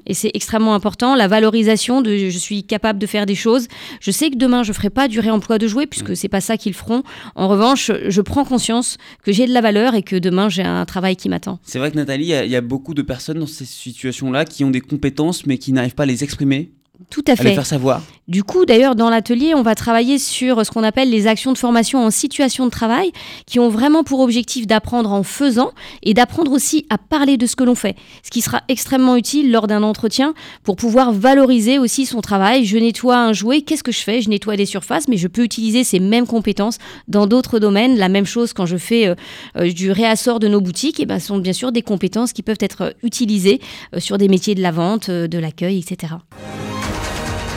Et 0.06 0.14
c'est 0.14 0.30
extrêmement 0.34 0.74
important, 0.74 1.14
la 1.14 1.28
valorisation 1.28 2.02
de 2.02 2.16
je 2.16 2.38
suis 2.38 2.64
capable 2.64 2.98
de 2.98 3.06
faire 3.06 3.26
des 3.26 3.34
choses. 3.34 3.68
Je 4.00 4.10
sais 4.10 4.30
que 4.30 4.36
demain, 4.36 4.62
je 4.62 4.72
ferai 4.72 4.90
pas 4.90 5.08
du 5.08 5.20
réemploi 5.20 5.58
de 5.58 5.66
jouets, 5.66 5.86
puisque 5.86 6.16
c'est 6.16 6.28
pas 6.28 6.40
ça 6.40 6.56
qu'ils 6.56 6.74
feront. 6.74 7.02
En 7.34 7.48
revanche, 7.48 7.90
je 8.08 8.20
prends 8.20 8.44
conscience 8.44 8.96
que 9.22 9.32
j'ai 9.32 9.46
de 9.46 9.52
la 9.52 9.60
valeur 9.60 9.94
et 9.94 10.02
que 10.02 10.16
demain, 10.16 10.48
j'ai 10.48 10.62
un 10.62 10.84
travail 10.84 11.16
qui 11.16 11.28
m'attend. 11.28 11.58
C'est 11.62 11.78
vrai 11.78 11.90
que 11.90 11.96
Nathalie, 11.96 12.26
il 12.26 12.46
y 12.46 12.50
y, 12.50 12.56
a 12.56 12.60
beaucoup 12.60 12.94
de 12.94 13.02
personnes 13.02 13.40
dans 13.40 13.46
ces 13.46 13.64
situations-là 13.64 14.44
qui 14.44 14.64
ont 14.64 14.70
des 14.70 14.80
compétences 14.80 15.46
mais 15.46 15.58
qui 15.58 15.72
n'arrivent 15.72 15.94
pas 15.94 16.04
à 16.04 16.06
les 16.06 16.22
exprimer, 16.24 16.70
Tout 17.10 17.24
à 17.28 17.32
à 17.32 17.34
les 17.34 17.42
fait. 17.42 17.54
faire 17.54 17.66
savoir. 17.66 18.02
Du 18.26 18.42
coup, 18.42 18.64
d'ailleurs, 18.64 18.94
dans 18.94 19.10
l'atelier, 19.10 19.54
on 19.54 19.62
va 19.62 19.74
travailler 19.74 20.18
sur 20.18 20.64
ce 20.64 20.70
qu'on 20.70 20.82
appelle 20.82 21.10
les 21.10 21.26
actions 21.26 21.52
de 21.52 21.58
formation 21.58 22.02
en 22.02 22.10
situation 22.10 22.64
de 22.64 22.70
travail, 22.70 23.12
qui 23.44 23.58
ont 23.58 23.68
vraiment 23.68 24.02
pour 24.02 24.20
objectif 24.20 24.66
d'apprendre 24.66 25.12
en 25.12 25.22
faisant 25.22 25.72
et 26.02 26.14
d'apprendre 26.14 26.50
aussi 26.52 26.86
à 26.88 26.96
parler 26.96 27.36
de 27.36 27.46
ce 27.46 27.54
que 27.54 27.64
l'on 27.64 27.74
fait, 27.74 27.96
ce 28.22 28.30
qui 28.30 28.40
sera 28.40 28.62
extrêmement 28.68 29.16
utile 29.16 29.52
lors 29.52 29.66
d'un 29.66 29.82
entretien 29.82 30.32
pour 30.62 30.76
pouvoir 30.76 31.12
valoriser 31.12 31.78
aussi 31.78 32.06
son 32.06 32.22
travail. 32.22 32.64
Je 32.64 32.78
nettoie 32.78 33.18
un 33.18 33.34
jouet, 33.34 33.60
qu'est-ce 33.60 33.82
que 33.82 33.92
je 33.92 34.00
fais? 34.00 34.22
Je 34.22 34.30
nettoie 34.30 34.56
des 34.56 34.66
surfaces, 34.66 35.06
mais 35.06 35.18
je 35.18 35.28
peux 35.28 35.42
utiliser 35.42 35.84
ces 35.84 36.00
mêmes 36.00 36.26
compétences 36.26 36.78
dans 37.08 37.26
d'autres 37.26 37.58
domaines. 37.58 37.98
La 37.98 38.08
même 38.08 38.26
chose 38.26 38.54
quand 38.54 38.66
je 38.66 38.78
fais 38.78 39.06
euh, 39.06 39.14
euh, 39.56 39.70
du 39.70 39.90
réassort 39.90 40.40
de 40.40 40.48
nos 40.48 40.60
boutiques, 40.60 41.00
et 41.00 41.06
ben, 41.06 41.18
ce 41.18 41.26
sont 41.26 41.38
bien 41.38 41.52
sûr 41.52 41.72
des 41.72 41.82
compétences 41.82 42.32
qui 42.32 42.42
peuvent 42.42 42.56
être 42.60 42.82
euh, 42.82 42.90
utilisées 43.02 43.60
euh, 43.94 44.00
sur 44.00 44.18
des 44.18 44.28
métiers 44.28 44.54
de 44.54 44.62
la 44.62 44.70
vente, 44.70 45.10
de 45.10 45.38
l'accueil, 45.38 45.78
etc. 45.78 46.14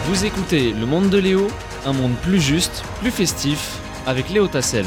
Vous 0.07 0.23
écoutez 0.23 0.71
Le 0.71 0.85
Monde 0.85 1.09
de 1.09 1.17
Léo, 1.17 1.49
un 1.85 1.91
monde 1.91 2.15
plus 2.23 2.39
juste, 2.39 2.81
plus 3.01 3.11
festif, 3.11 3.77
avec 4.05 4.29
Léo 4.29 4.47
Tassel. 4.47 4.85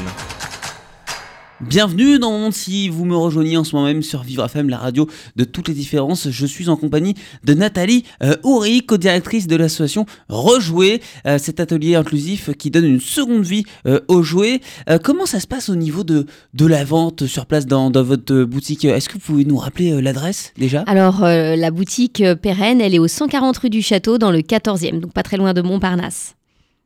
Bienvenue 1.69 2.19
dans 2.19 2.31
mon 2.31 2.39
monde 2.39 2.55
si 2.55 2.89
vous 2.89 3.05
me 3.05 3.15
rejoignez 3.15 3.59
en 3.59 3.65
ce 3.65 3.77
moment 3.77 3.87
même 3.87 4.03
sur 4.03 4.23
Vivre 4.23 4.47
FM, 4.47 4.71
la 4.71 4.79
radio 4.79 5.07
de 5.37 5.45
toutes 5.45 5.69
les 5.69 5.75
différences. 5.75 6.31
Je 6.31 6.47
suis 6.47 6.71
en 6.71 6.77
compagnie 6.77 7.15
de 7.45 7.53
Nathalie 7.53 8.05
euh, 8.23 8.35
Houry, 8.45 8.81
co-directrice 8.87 9.47
de 9.47 9.57
l'association 9.57 10.07
Rejouer, 10.31 11.03
euh, 11.27 11.37
cet 11.37 11.61
atelier 11.61 11.97
inclusif 11.97 12.51
qui 12.57 12.71
donne 12.71 12.87
une 12.87 13.01
seconde 13.01 13.43
vie 13.43 13.65
euh, 13.87 14.01
aux 14.09 14.23
jouets. 14.23 14.63
Euh, 14.89 14.99
comment 14.99 15.27
ça 15.27 15.39
se 15.39 15.47
passe 15.47 15.69
au 15.69 15.75
niveau 15.75 16.03
de, 16.03 16.27
la 16.59 16.83
vente 16.83 17.27
sur 17.27 17.45
place 17.45 17.67
dans, 17.67 17.91
votre 17.91 18.45
boutique? 18.45 18.87
Est-ce 18.87 19.11
que 19.11 19.15
vous 19.15 19.21
pouvez 19.21 19.45
nous 19.45 19.59
rappeler 19.59 19.93
euh, 19.93 20.01
l'adresse 20.01 20.55
déjà? 20.57 20.81
Alors, 20.87 21.25
euh, 21.25 21.57
la 21.57 21.71
boutique 21.71 22.23
euh, 22.23 22.37
pérenne, 22.37 22.81
elle 22.81 22.95
est 22.95 22.99
au 22.99 23.09
140 23.09 23.59
rue 23.59 23.71
du 23.71 23.83
Château, 23.83 24.17
dans 24.17 24.31
le 24.31 24.39
14e, 24.39 25.01
donc 25.01 25.13
pas 25.13 25.23
très 25.23 25.37
loin 25.37 25.53
de 25.53 25.61
Montparnasse. 25.61 26.37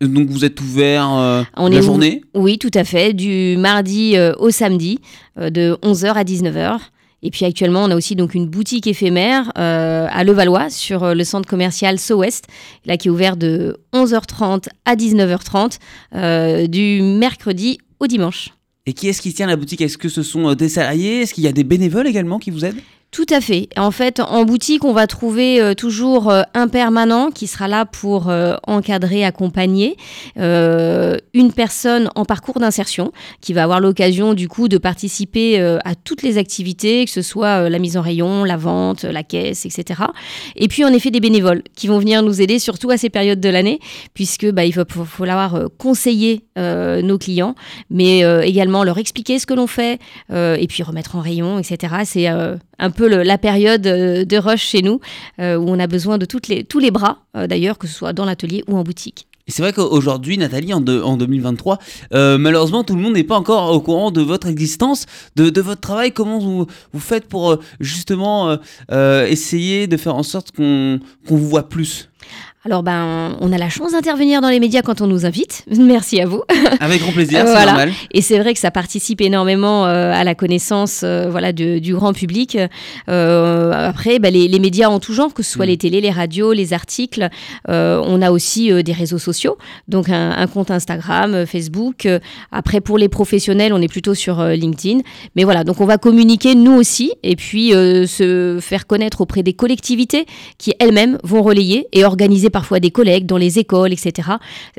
Donc 0.08 0.28
vous 0.28 0.44
êtes 0.44 0.60
ouvert 0.60 1.12
euh, 1.12 1.42
On 1.56 1.68
la 1.68 1.78
est 1.78 1.82
journée? 1.82 2.22
Oui, 2.34 2.58
tout 2.58 2.70
à 2.74 2.84
fait, 2.84 3.12
du 3.12 3.56
mardi 3.58 4.16
euh, 4.16 4.34
au 4.38 4.50
samedi, 4.50 4.98
euh, 5.38 5.50
de 5.50 5.76
11h 5.82 6.12
à 6.12 6.24
19h. 6.24 6.78
Et 7.22 7.30
puis 7.30 7.46
actuellement, 7.46 7.84
on 7.84 7.90
a 7.90 7.96
aussi 7.96 8.16
donc 8.16 8.34
une 8.34 8.46
boutique 8.46 8.86
éphémère 8.86 9.50
à 9.54 10.24
Levallois 10.24 10.68
sur 10.68 11.14
le 11.14 11.24
centre 11.24 11.48
commercial 11.48 11.98
So 11.98 12.16
West, 12.18 12.48
là 12.84 12.98
qui 12.98 13.08
est 13.08 13.10
ouvert 13.10 13.38
de 13.38 13.78
11h30 13.94 14.66
à 14.84 14.94
19h30 14.94 15.78
euh, 16.14 16.66
du 16.66 17.00
mercredi 17.00 17.78
au 17.98 18.06
dimanche. 18.06 18.50
Et 18.84 18.92
qui 18.92 19.08
est-ce 19.08 19.22
qui 19.22 19.32
tient 19.32 19.46
la 19.46 19.56
boutique? 19.56 19.80
Est-ce 19.80 19.96
que 19.96 20.10
ce 20.10 20.22
sont 20.22 20.52
des 20.52 20.68
salariés? 20.68 21.22
Est-ce 21.22 21.32
qu'il 21.32 21.44
y 21.44 21.48
a 21.48 21.52
des 21.52 21.64
bénévoles 21.64 22.06
également 22.06 22.38
qui 22.38 22.50
vous 22.50 22.66
aident? 22.66 22.82
Tout 23.14 23.26
à 23.30 23.40
fait. 23.40 23.68
En 23.76 23.92
fait, 23.92 24.18
en 24.18 24.44
boutique, 24.44 24.84
on 24.84 24.92
va 24.92 25.06
trouver 25.06 25.62
euh, 25.62 25.74
toujours 25.74 26.32
euh, 26.32 26.42
un 26.52 26.66
permanent 26.66 27.30
qui 27.30 27.46
sera 27.46 27.68
là 27.68 27.86
pour 27.86 28.28
euh, 28.28 28.56
encadrer, 28.66 29.24
accompagner 29.24 29.96
une 30.36 31.52
personne 31.54 32.10
en 32.16 32.24
parcours 32.24 32.58
d'insertion 32.58 33.12
qui 33.40 33.52
va 33.52 33.62
avoir 33.62 33.78
l'occasion 33.78 34.34
du 34.34 34.48
coup 34.48 34.66
de 34.66 34.78
participer 34.78 35.60
à 35.84 35.94
toutes 35.94 36.22
les 36.22 36.38
activités, 36.38 37.04
que 37.04 37.10
ce 37.10 37.22
soit 37.22 37.68
la 37.68 37.78
mise 37.78 37.96
en 37.96 38.00
rayon, 38.00 38.42
la 38.42 38.56
vente, 38.56 39.04
la 39.04 39.22
caisse, 39.22 39.64
etc. 39.64 40.02
Et 40.56 40.66
puis 40.66 40.84
en 40.84 40.92
effet 40.92 41.10
des 41.10 41.20
bénévoles 41.20 41.62
qui 41.76 41.86
vont 41.86 41.98
venir 41.98 42.22
nous 42.22 42.40
aider 42.40 42.58
surtout 42.58 42.90
à 42.90 42.96
ces 42.96 43.10
périodes 43.10 43.40
de 43.40 43.48
l'année 43.48 43.78
puisque 44.12 44.50
bah, 44.50 44.64
il 44.64 44.74
va 44.74 44.84
falloir 44.84 45.58
conseiller 45.78 46.44
nos 46.56 47.18
clients, 47.18 47.54
mais 47.90 48.20
également 48.46 48.82
leur 48.82 48.98
expliquer 48.98 49.38
ce 49.38 49.46
que 49.46 49.54
l'on 49.54 49.68
fait 49.68 50.00
et 50.32 50.66
puis 50.68 50.82
remettre 50.82 51.16
en 51.16 51.20
rayon, 51.20 51.58
etc. 51.58 51.94
C'est 52.04 52.28
un 52.78 52.90
peu 52.90 53.08
le- 53.08 53.22
la 53.22 53.38
période 53.38 53.86
euh, 53.86 54.24
de 54.24 54.36
rush 54.36 54.62
chez 54.62 54.82
nous 54.82 55.00
euh, 55.40 55.56
où 55.56 55.64
on 55.68 55.78
a 55.78 55.86
besoin 55.86 56.18
de 56.18 56.24
toutes 56.26 56.48
les, 56.48 56.64
tous 56.64 56.78
les 56.78 56.90
bras, 56.90 57.18
euh, 57.36 57.46
d'ailleurs, 57.46 57.78
que 57.78 57.86
ce 57.86 57.94
soit 57.94 58.12
dans 58.12 58.24
l'atelier 58.24 58.64
ou 58.68 58.76
en 58.76 58.82
boutique. 58.84 59.26
C'est 59.46 59.60
vrai 59.62 59.74
qu'aujourd'hui, 59.74 60.38
Nathalie, 60.38 60.72
en, 60.72 60.80
de- 60.80 61.02
en 61.02 61.18
2023, 61.18 61.78
euh, 62.14 62.38
malheureusement, 62.38 62.82
tout 62.82 62.94
le 62.96 63.02
monde 63.02 63.12
n'est 63.12 63.24
pas 63.24 63.36
encore 63.36 63.72
au 63.74 63.80
courant 63.80 64.10
de 64.10 64.22
votre 64.22 64.46
existence, 64.46 65.04
de, 65.36 65.50
de 65.50 65.60
votre 65.60 65.82
travail. 65.82 66.12
Comment 66.12 66.38
vous, 66.38 66.66
vous 66.94 67.00
faites 67.00 67.26
pour 67.28 67.58
justement 67.78 68.56
essayer 69.28 69.86
de 69.86 69.96
faire 69.98 70.14
en 70.14 70.22
sorte 70.22 70.50
qu'on 70.52 70.98
qu'on 71.28 71.36
vous 71.36 71.48
voit 71.48 71.68
plus? 71.68 72.08
Alors, 72.66 72.82
ben, 72.82 73.36
on 73.42 73.52
a 73.52 73.58
la 73.58 73.68
chance 73.68 73.92
d'intervenir 73.92 74.40
dans 74.40 74.48
les 74.48 74.58
médias 74.58 74.80
quand 74.80 75.02
on 75.02 75.06
nous 75.06 75.26
invite. 75.26 75.66
Merci 75.78 76.18
à 76.22 76.26
vous. 76.26 76.42
Avec 76.80 77.02
grand 77.02 77.12
plaisir, 77.12 77.40
Euh, 77.40 77.44
c'est 77.44 77.50
voilà. 77.52 77.66
normal. 77.66 77.92
Et 78.10 78.22
c'est 78.22 78.38
vrai 78.38 78.54
que 78.54 78.58
ça 78.58 78.70
participe 78.70 79.20
énormément 79.20 79.84
euh, 79.84 80.12
à 80.14 80.24
la 80.24 80.34
connaissance 80.34 81.02
euh, 81.04 81.28
voilà, 81.30 81.52
de- 81.52 81.78
du 81.78 81.94
grand 81.94 82.14
public. 82.14 82.56
Euh, 83.10 83.70
après, 83.72 84.18
bah, 84.18 84.30
les, 84.30 84.48
les 84.48 84.58
médias 84.60 84.88
en 84.88 84.98
tout 84.98 85.12
genre, 85.12 85.34
que 85.34 85.42
ce 85.42 85.52
soit 85.52 85.66
Mm. 85.66 85.68
les 85.68 85.76
télés, 85.76 86.00
les 86.00 86.10
radios, 86.10 86.54
les 86.54 86.72
articles. 86.72 87.28
On 87.68 88.22
a 88.22 88.30
aussi 88.30 88.72
des 88.82 88.92
réseaux 88.92 89.18
sociaux, 89.18 89.58
donc 89.88 90.08
un, 90.08 90.30
un 90.30 90.46
compte 90.46 90.70
Instagram, 90.70 91.44
Facebook. 91.46 92.08
Après, 92.50 92.80
pour 92.80 92.96
les 92.96 93.08
professionnels, 93.10 93.74
on 93.74 93.82
est 93.82 93.88
plutôt 93.88 94.14
sur 94.14 94.42
LinkedIn. 94.42 95.00
Mais 95.36 95.44
voilà, 95.44 95.64
donc 95.64 95.80
on 95.82 95.86
va 95.86 95.98
communiquer 95.98 96.54
nous 96.54 96.72
aussi 96.72 97.12
et 97.22 97.36
puis 97.36 97.70
se 97.72 98.58
faire 98.62 98.86
connaître 98.86 99.20
auprès 99.20 99.42
des 99.42 99.52
collectivités 99.52 100.24
qui 100.56 100.72
elles-mêmes 100.78 101.18
vont 101.24 101.42
relayer 101.42 101.88
et 101.92 102.04
organiser 102.06 102.50
parfois 102.54 102.80
des 102.80 102.90
collègues 102.90 103.26
dans 103.26 103.36
les 103.36 103.58
écoles, 103.58 103.92
etc. 103.92 104.30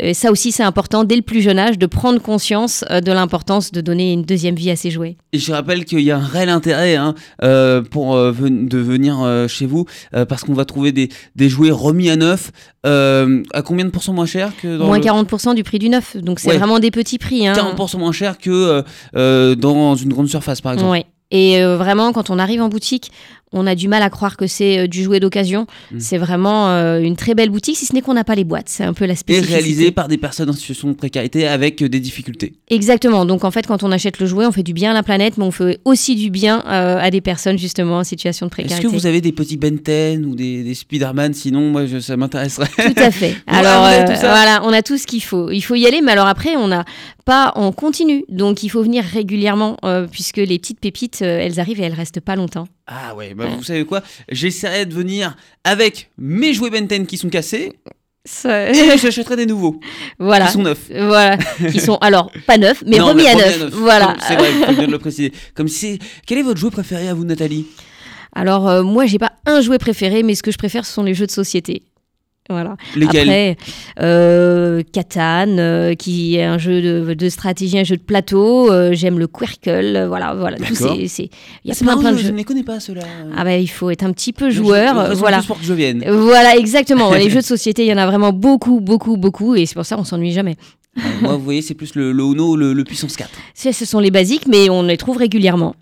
Euh, 0.02 0.14
ça 0.14 0.32
aussi, 0.32 0.52
c'est 0.52 0.64
important 0.64 1.04
dès 1.04 1.16
le 1.18 1.22
plus 1.22 1.42
jeune 1.42 1.60
âge 1.60 1.78
de 1.78 1.86
prendre 1.86 2.20
conscience 2.22 2.84
euh, 2.90 3.02
de 3.02 3.12
l'importance 3.12 3.72
de 3.72 3.82
donner 3.82 4.14
une 4.14 4.24
deuxième 4.24 4.56
vie 4.56 4.72
à 4.72 4.76
ses 4.76 4.90
jouets. 4.90 5.18
Et 5.34 5.38
je 5.38 5.52
rappelle 5.52 5.86
qu'il 5.86 6.00
y 6.00 6.10
a 6.10 6.18
un 6.18 6.26
réel 6.26 6.50
intérêt 6.50 6.96
hein, 6.96 7.14
euh, 7.44 7.82
pour 7.84 8.16
de 8.16 8.78
venir 8.78 9.46
chez 9.48 9.66
vous 9.68 9.86
parce 10.30 10.44
qu'on 10.44 10.54
va 10.54 10.66
trouver 10.66 10.92
des, 10.92 11.10
des 11.36 11.50
jouets 11.50 11.70
remis 11.72 12.10
à 12.10 12.16
neuf 12.16 12.52
à 12.84 13.62
combien 13.64 13.84
de 13.86 13.90
pourcents 13.90 14.14
moins 14.14 14.26
cher 14.26 14.52
que 14.62 14.78
dans 14.78 14.86
Moins 14.88 15.00
le- 15.00 15.04
40% 15.04 15.54
du 15.56 15.64
prix 15.64 15.80
du 15.80 15.90
neuf, 15.90 16.16
donc 16.18 16.40
c'est 16.40 16.50
Ouais. 16.50 16.58
vraiment 16.58 16.80
des 16.80 16.92
petits 16.92 17.18
prix. 17.18 17.46
Hein. 17.48 17.54
40% 17.54 17.98
moins 18.00 18.12
cher 18.14 18.38
que 18.38 18.84
dans 19.56 19.96
une 19.96 20.10
grande 20.14 20.30
surface 20.30 20.62
par 20.62 20.74
exemple. 20.74 20.92
Ouais. 20.92 21.06
Et 21.32 21.62
vraiment, 21.64 22.14
quand 22.14 22.30
on 22.30 22.38
arrive 22.40 22.62
en 22.62 22.70
boutique, 22.70 23.12
on 23.52 23.68
a 23.68 23.76
du 23.76 23.88
mal 23.88 24.02
à 24.04 24.10
croire 24.10 24.36
que 24.38 24.48
c'est 24.48 24.80
euh, 24.80 24.88
du 24.88 25.04
jouet 25.04 25.20
d'occasion. 25.20 25.68
Mm. 25.92 26.00
C'est 26.00 26.18
vraiment 26.18 26.70
euh, 26.70 27.00
une 27.00 27.16
très 27.16 27.36
belle 27.36 27.50
boutique, 27.50 27.78
si 27.78 27.86
ce 27.86 27.94
n'est 27.94 28.02
qu'on 28.02 28.14
n'a 28.16 28.24
pas 28.24 28.36
les 28.36 28.44
boîtes. 28.44 28.68
C'est 28.68 28.84
un 28.84 28.94
peu 28.94 29.06
la 29.06 29.14
Et 29.14 29.16
spécificité. 29.16 29.56
réalisé 29.58 29.92
par 29.92 30.08
des 30.08 30.18
personnes 30.18 30.50
en 30.50 30.54
situation 30.54 30.88
de 30.90 30.94
précarité 30.94 31.48
avec 31.48 31.82
euh, 31.82 31.88
des 31.90 32.00
difficultés. 32.00 32.54
Exactement. 32.70 33.26
Donc 33.26 33.44
en 33.44 33.52
fait, 33.52 33.66
quand 33.68 33.84
on 33.84 33.92
achète 33.92 34.20
le 34.20 34.26
jouet, 34.26 34.46
on 34.46 34.52
fait 34.52 34.64
du 34.64 34.74
bien 34.74 34.92
à 34.92 34.94
la 34.94 35.04
planète, 35.04 35.38
mais 35.38 35.44
on 35.46 35.52
fait 35.52 35.80
aussi 35.86 36.16
du 36.16 36.30
bien 36.30 36.64
euh, 36.68 36.98
à 37.00 37.10
des 37.12 37.22
personnes 37.22 37.58
justement 37.58 37.98
en 38.00 38.04
situation 38.04 38.48
de 38.48 38.50
Est-ce 38.52 38.56
précarité. 38.64 38.88
que 38.88 38.92
vous 38.92 39.06
avez 39.06 39.22
des 39.22 39.32
petits 39.32 39.58
Ben 39.58 39.76
10 39.78 40.26
ou 40.26 40.36
des, 40.36 40.64
des 40.64 40.74
Spider-Man? 40.74 41.34
Sinon, 41.34 41.70
moi, 41.72 41.86
je- 41.86 42.00
ça 42.00 42.18
m'intéresserait. 42.18 42.68
Tout 42.78 42.94
à 43.02 43.12
fait. 43.12 43.36
Alors 43.48 43.86
euh, 43.86 44.06
voilà, 44.20 44.62
on 44.66 44.74
a 44.74 44.82
tout 44.82 44.98
ce 44.98 45.08
qu'il 45.08 45.24
faut. 45.24 45.50
Il 45.52 45.62
faut 45.62 45.76
y 45.76 45.86
aller, 45.88 46.02
mais 46.02 46.12
alors 46.12 46.28
après, 46.28 46.56
on 46.58 46.68
n'a 46.68 46.84
pas 47.26 47.54
en 47.56 47.72
continu. 47.72 48.24
Donc 48.30 48.64
il 48.64 48.70
faut 48.70 48.84
venir 48.84 49.04
régulièrement, 49.04 49.78
puisque 50.12 50.38
les 50.38 50.60
petites 50.60 50.80
pépites, 50.80 51.22
elles 51.22 51.60
arrivent 51.60 51.80
et 51.80 51.84
elles 51.84 51.94
restent 51.94 52.20
pas 52.20 52.36
longtemps. 52.36 52.68
Ah 52.88 53.16
ouais, 53.16 53.34
bah 53.34 53.46
vous 53.48 53.64
savez 53.64 53.84
quoi? 53.86 54.02
J'essaierai 54.30 54.86
de 54.86 54.94
venir 54.94 55.36
avec 55.64 56.10
mes 56.18 56.54
jouets 56.54 56.70
Ben 56.70 56.86
10 56.88 57.06
qui 57.08 57.18
sont 57.18 57.30
cassés 57.30 57.74
Ça- 58.26 58.70
et 58.70 58.98
j'achèterai 58.98 59.36
des 59.38 59.46
nouveaux 59.48 59.80
voilà. 60.20 60.46
qui 60.48 60.52
sont 60.54 60.62
neufs. 60.64 60.90
Voilà, 60.90 61.38
qui 61.72 61.80
sont 61.80 61.96
alors 61.98 62.32
pas 62.46 62.58
neufs, 62.58 62.84
mais 62.86 62.98
Non, 63.00 63.08
remis 63.08 63.24
mais 63.24 63.30
à 63.30 63.36
neuf. 63.36 63.70
Voilà. 63.74 64.16
C'est 64.28 64.36
vrai, 64.36 64.50
il 64.52 64.66
faut 64.66 64.74
bien 64.74 64.88
le 64.88 65.00
préciser. 65.00 65.32
Comme 65.56 65.68
si 65.68 65.98
Quel 66.28 66.38
est 66.38 66.44
votre 66.44 66.60
jouet 66.60 66.70
préféré 66.72 67.08
à 67.08 67.14
vous, 67.16 67.24
Nathalie? 67.26 67.66
Alors 68.36 68.68
euh, 68.70 68.84
moi, 68.84 69.06
j'ai 69.08 69.18
pas 69.20 69.32
un 69.48 69.62
jouet 69.62 69.78
préféré, 69.80 70.22
mais 70.22 70.36
ce 70.36 70.44
que 70.44 70.52
je 70.52 70.58
préfère, 70.58 70.86
ce 70.86 70.94
sont 70.94 71.04
les 71.04 71.14
jeux 71.16 71.26
de 71.26 71.32
société. 71.32 71.84
Voilà. 72.50 72.76
Lesquels 72.96 73.22
Après, 73.28 73.58
euh, 74.02 74.84
Catan, 74.94 75.58
euh, 75.58 75.96
qui 75.96 76.36
est 76.36 76.44
un 76.44 76.60
jeu 76.60 76.80
de, 76.82 77.14
de 77.16 77.30
stratégie, 77.30 77.80
un 77.80 77.84
jeu 77.84 77.98
de 77.98 78.02
plateau. 78.04 78.72
euh, 78.72 78.92
J'aime 78.94 79.18
le 79.18 79.26
Quirkle. 79.28 79.70
euh, 79.70 80.08
Voilà, 80.08 80.36
voilà. 80.36 80.58
Tout 80.58 80.64
D'accord. 80.74 80.96
c'est, 81.00 81.08
c'est- 81.08 81.30
il 81.64 81.70
y 81.70 81.72
a 81.72 81.74
C'est 81.74 81.84
plein, 81.86 81.94
marrant, 81.96 82.02
plein 82.02 82.12
de 82.12 82.18
je, 82.18 82.22
je 82.22 82.28
jeux. 82.28 82.34
ne 82.34 82.38
les 82.38 82.44
connais 82.44 82.64
pas 82.64 82.80
ceux-là. 82.80 83.02
Ah 83.36 83.44
bah, 83.44 83.58
il 83.58 83.68
faut 83.68 83.90
être 83.90 84.04
un 84.04 84.12
petit 84.12 84.32
peu 84.32 84.50
Je- 84.52 84.58
joueur. 84.58 85.08
je- 85.10 85.14
voilà. 85.16 85.42
pour 85.42 85.58
que 85.60 85.66
je 85.66 85.74
vienne. 85.74 86.04
Voilà, 86.08 86.56
exactement. 86.56 87.12
Les 87.16 87.30
jeux 87.32 87.40
de 87.42 87.46
société, 87.46 87.84
il 87.84 87.90
y 87.90 87.94
en 87.94 87.98
a 87.98 88.06
vraiment 88.06 88.32
beaucoup, 88.32 88.80
beaucoup, 88.80 89.18
beaucoup, 89.18 89.56
et 89.56 89.66
c'est 89.66 89.76
pour 89.76 89.86
ça 89.86 89.96
qu'on 89.96 90.04
s'ennuie 90.04 90.32
jamais. 90.32 90.56
Moi, 91.22 91.34
vous 91.36 91.44
voyez, 91.44 91.62
c'est 91.64 91.74
plus 91.74 91.96
le, 91.96 92.12
le 92.12 92.24
Uno, 92.24 92.56
le, 92.56 92.74
le 92.74 92.84
puissance 92.84 93.16
4. 93.18 93.30
Ça, 93.54 93.74
Ce 93.74 93.86
sont 93.86 94.00
les 94.00 94.12
basiques, 94.12 94.48
mais 94.48 94.70
on 94.70 94.84
les 94.84 94.98
trouve 94.98 95.18
régulièrement. 95.18 95.76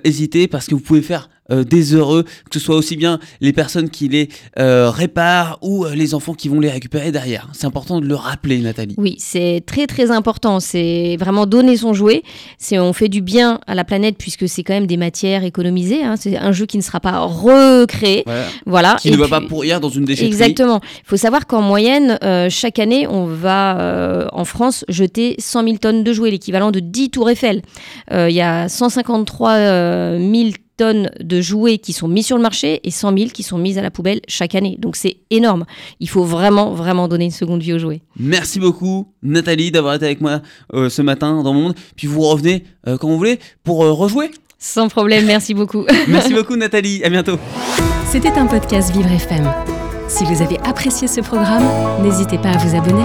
hésiter 0.04 0.47
parce 0.47 0.67
que 0.67 0.76
vous 0.76 0.82
pouvez 0.82 1.02
faire 1.02 1.28
euh, 1.53 1.63
des 1.63 1.93
heureux, 1.93 2.23
que 2.23 2.53
ce 2.53 2.59
soit 2.59 2.75
aussi 2.75 2.95
bien 2.95 3.19
les 3.41 3.53
personnes 3.53 3.89
qui 3.89 4.07
les 4.07 4.29
euh, 4.59 4.89
réparent 4.89 5.59
ou 5.61 5.85
euh, 5.85 5.93
les 5.95 6.13
enfants 6.13 6.33
qui 6.33 6.49
vont 6.49 6.59
les 6.59 6.69
récupérer 6.69 7.11
derrière. 7.11 7.49
C'est 7.53 7.65
important 7.65 7.99
de 8.01 8.05
le 8.05 8.15
rappeler, 8.15 8.59
Nathalie. 8.59 8.95
Oui, 8.97 9.15
c'est 9.19 9.63
très 9.65 9.87
très 9.87 10.11
important. 10.11 10.59
C'est 10.59 11.17
vraiment 11.19 11.45
donner 11.45 11.77
son 11.77 11.93
jouet. 11.93 12.23
C'est 12.57 12.79
on 12.79 12.93
fait 12.93 13.09
du 13.09 13.21
bien 13.21 13.59
à 13.67 13.75
la 13.75 13.83
planète 13.83 14.15
puisque 14.17 14.47
c'est 14.47 14.63
quand 14.63 14.73
même 14.73 14.87
des 14.87 14.97
matières 14.97 15.43
économisées. 15.43 16.03
hein. 16.03 16.15
C'est 16.17 16.37
un 16.37 16.51
jeu 16.51 16.65
qui 16.65 16.77
ne 16.77 16.83
sera 16.83 16.99
pas 16.99 17.19
recréé. 17.19 18.23
Voilà. 18.25 18.45
Voilà. 18.65 18.95
Qui 18.99 19.09
Et 19.09 19.11
ne 19.11 19.17
va 19.17 19.27
pas 19.27 19.41
pourrir 19.41 19.79
dans 19.79 19.89
une 19.89 20.05
déchetterie. 20.05 20.27
Exactement. 20.27 20.81
Il 21.05 21.07
faut 21.07 21.17
savoir 21.17 21.45
qu'en 21.47 21.61
moyenne, 21.61 22.17
euh, 22.23 22.49
chaque 22.49 22.79
année, 22.79 23.07
on 23.07 23.25
va 23.25 24.29
en 24.31 24.45
France 24.45 24.85
jeter 24.89 25.35
100 25.39 25.63
000 25.63 25.77
tonnes 25.77 26.03
de 26.03 26.13
jouets, 26.13 26.31
l'équivalent 26.31 26.71
de 26.71 26.79
10 26.79 27.09
tours 27.11 27.29
Eiffel. 27.29 27.61
Il 28.11 28.31
y 28.31 28.41
a 28.41 28.67
153 28.69 29.51
euh, 29.51 30.17
000 30.17 30.51
tonnes 30.77 31.12
de 31.19 31.41
jouets 31.41 31.77
qui 31.77 31.93
sont 31.93 32.07
mis 32.07 32.23
sur 32.23 32.38
le 32.38 32.41
marché 32.41 32.79
et 32.83 32.91
100 32.91 33.17
000 33.17 33.29
qui 33.31 33.43
sont 33.43 33.57
mises 33.57 33.77
à 33.77 33.81
la 33.81 33.91
poubelle 33.91 34.21
chaque 34.27 34.55
année. 34.55 34.77
Donc 34.79 34.95
c'est 34.95 35.17
énorme. 35.29 35.65
Il 35.99 36.09
faut 36.09 36.23
vraiment, 36.23 36.73
vraiment 36.73 37.07
donner 37.07 37.25
une 37.25 37.31
seconde 37.31 37.62
vie 37.62 37.73
aux 37.73 37.79
jouets. 37.79 38.01
Merci 38.19 38.59
beaucoup, 38.59 39.07
Nathalie, 39.21 39.71
d'avoir 39.71 39.95
été 39.95 40.05
avec 40.05 40.21
moi 40.21 40.41
euh, 40.73 40.89
ce 40.89 41.01
matin 41.01 41.43
dans 41.43 41.53
mon 41.53 41.62
monde. 41.62 41.75
Puis 41.95 42.07
vous 42.07 42.21
revenez 42.21 42.63
euh, 42.88 42.97
quand 42.97 43.07
vous 43.07 43.17
voulez 43.17 43.39
pour 43.63 43.83
euh, 43.83 43.91
rejouer. 43.91 44.31
Sans 44.59 44.88
problème, 44.88 45.25
merci 45.25 45.53
beaucoup. 45.53 45.86
Merci 46.07 46.33
beaucoup, 46.33 46.55
Nathalie. 46.55 47.03
À 47.03 47.09
bientôt. 47.09 47.38
C'était 48.09 48.31
un 48.31 48.45
podcast 48.45 48.95
Vivre 48.95 49.12
FM. 49.12 49.51
Si 50.07 50.23
vous 50.23 50.41
avez 50.41 50.57
apprécié 50.59 51.09
ce 51.09 51.19
programme, 51.19 51.65
n'hésitez 52.01 52.38
pas 52.38 52.51
à 52.51 52.57
vous 52.57 52.73
abonner. 52.73 53.03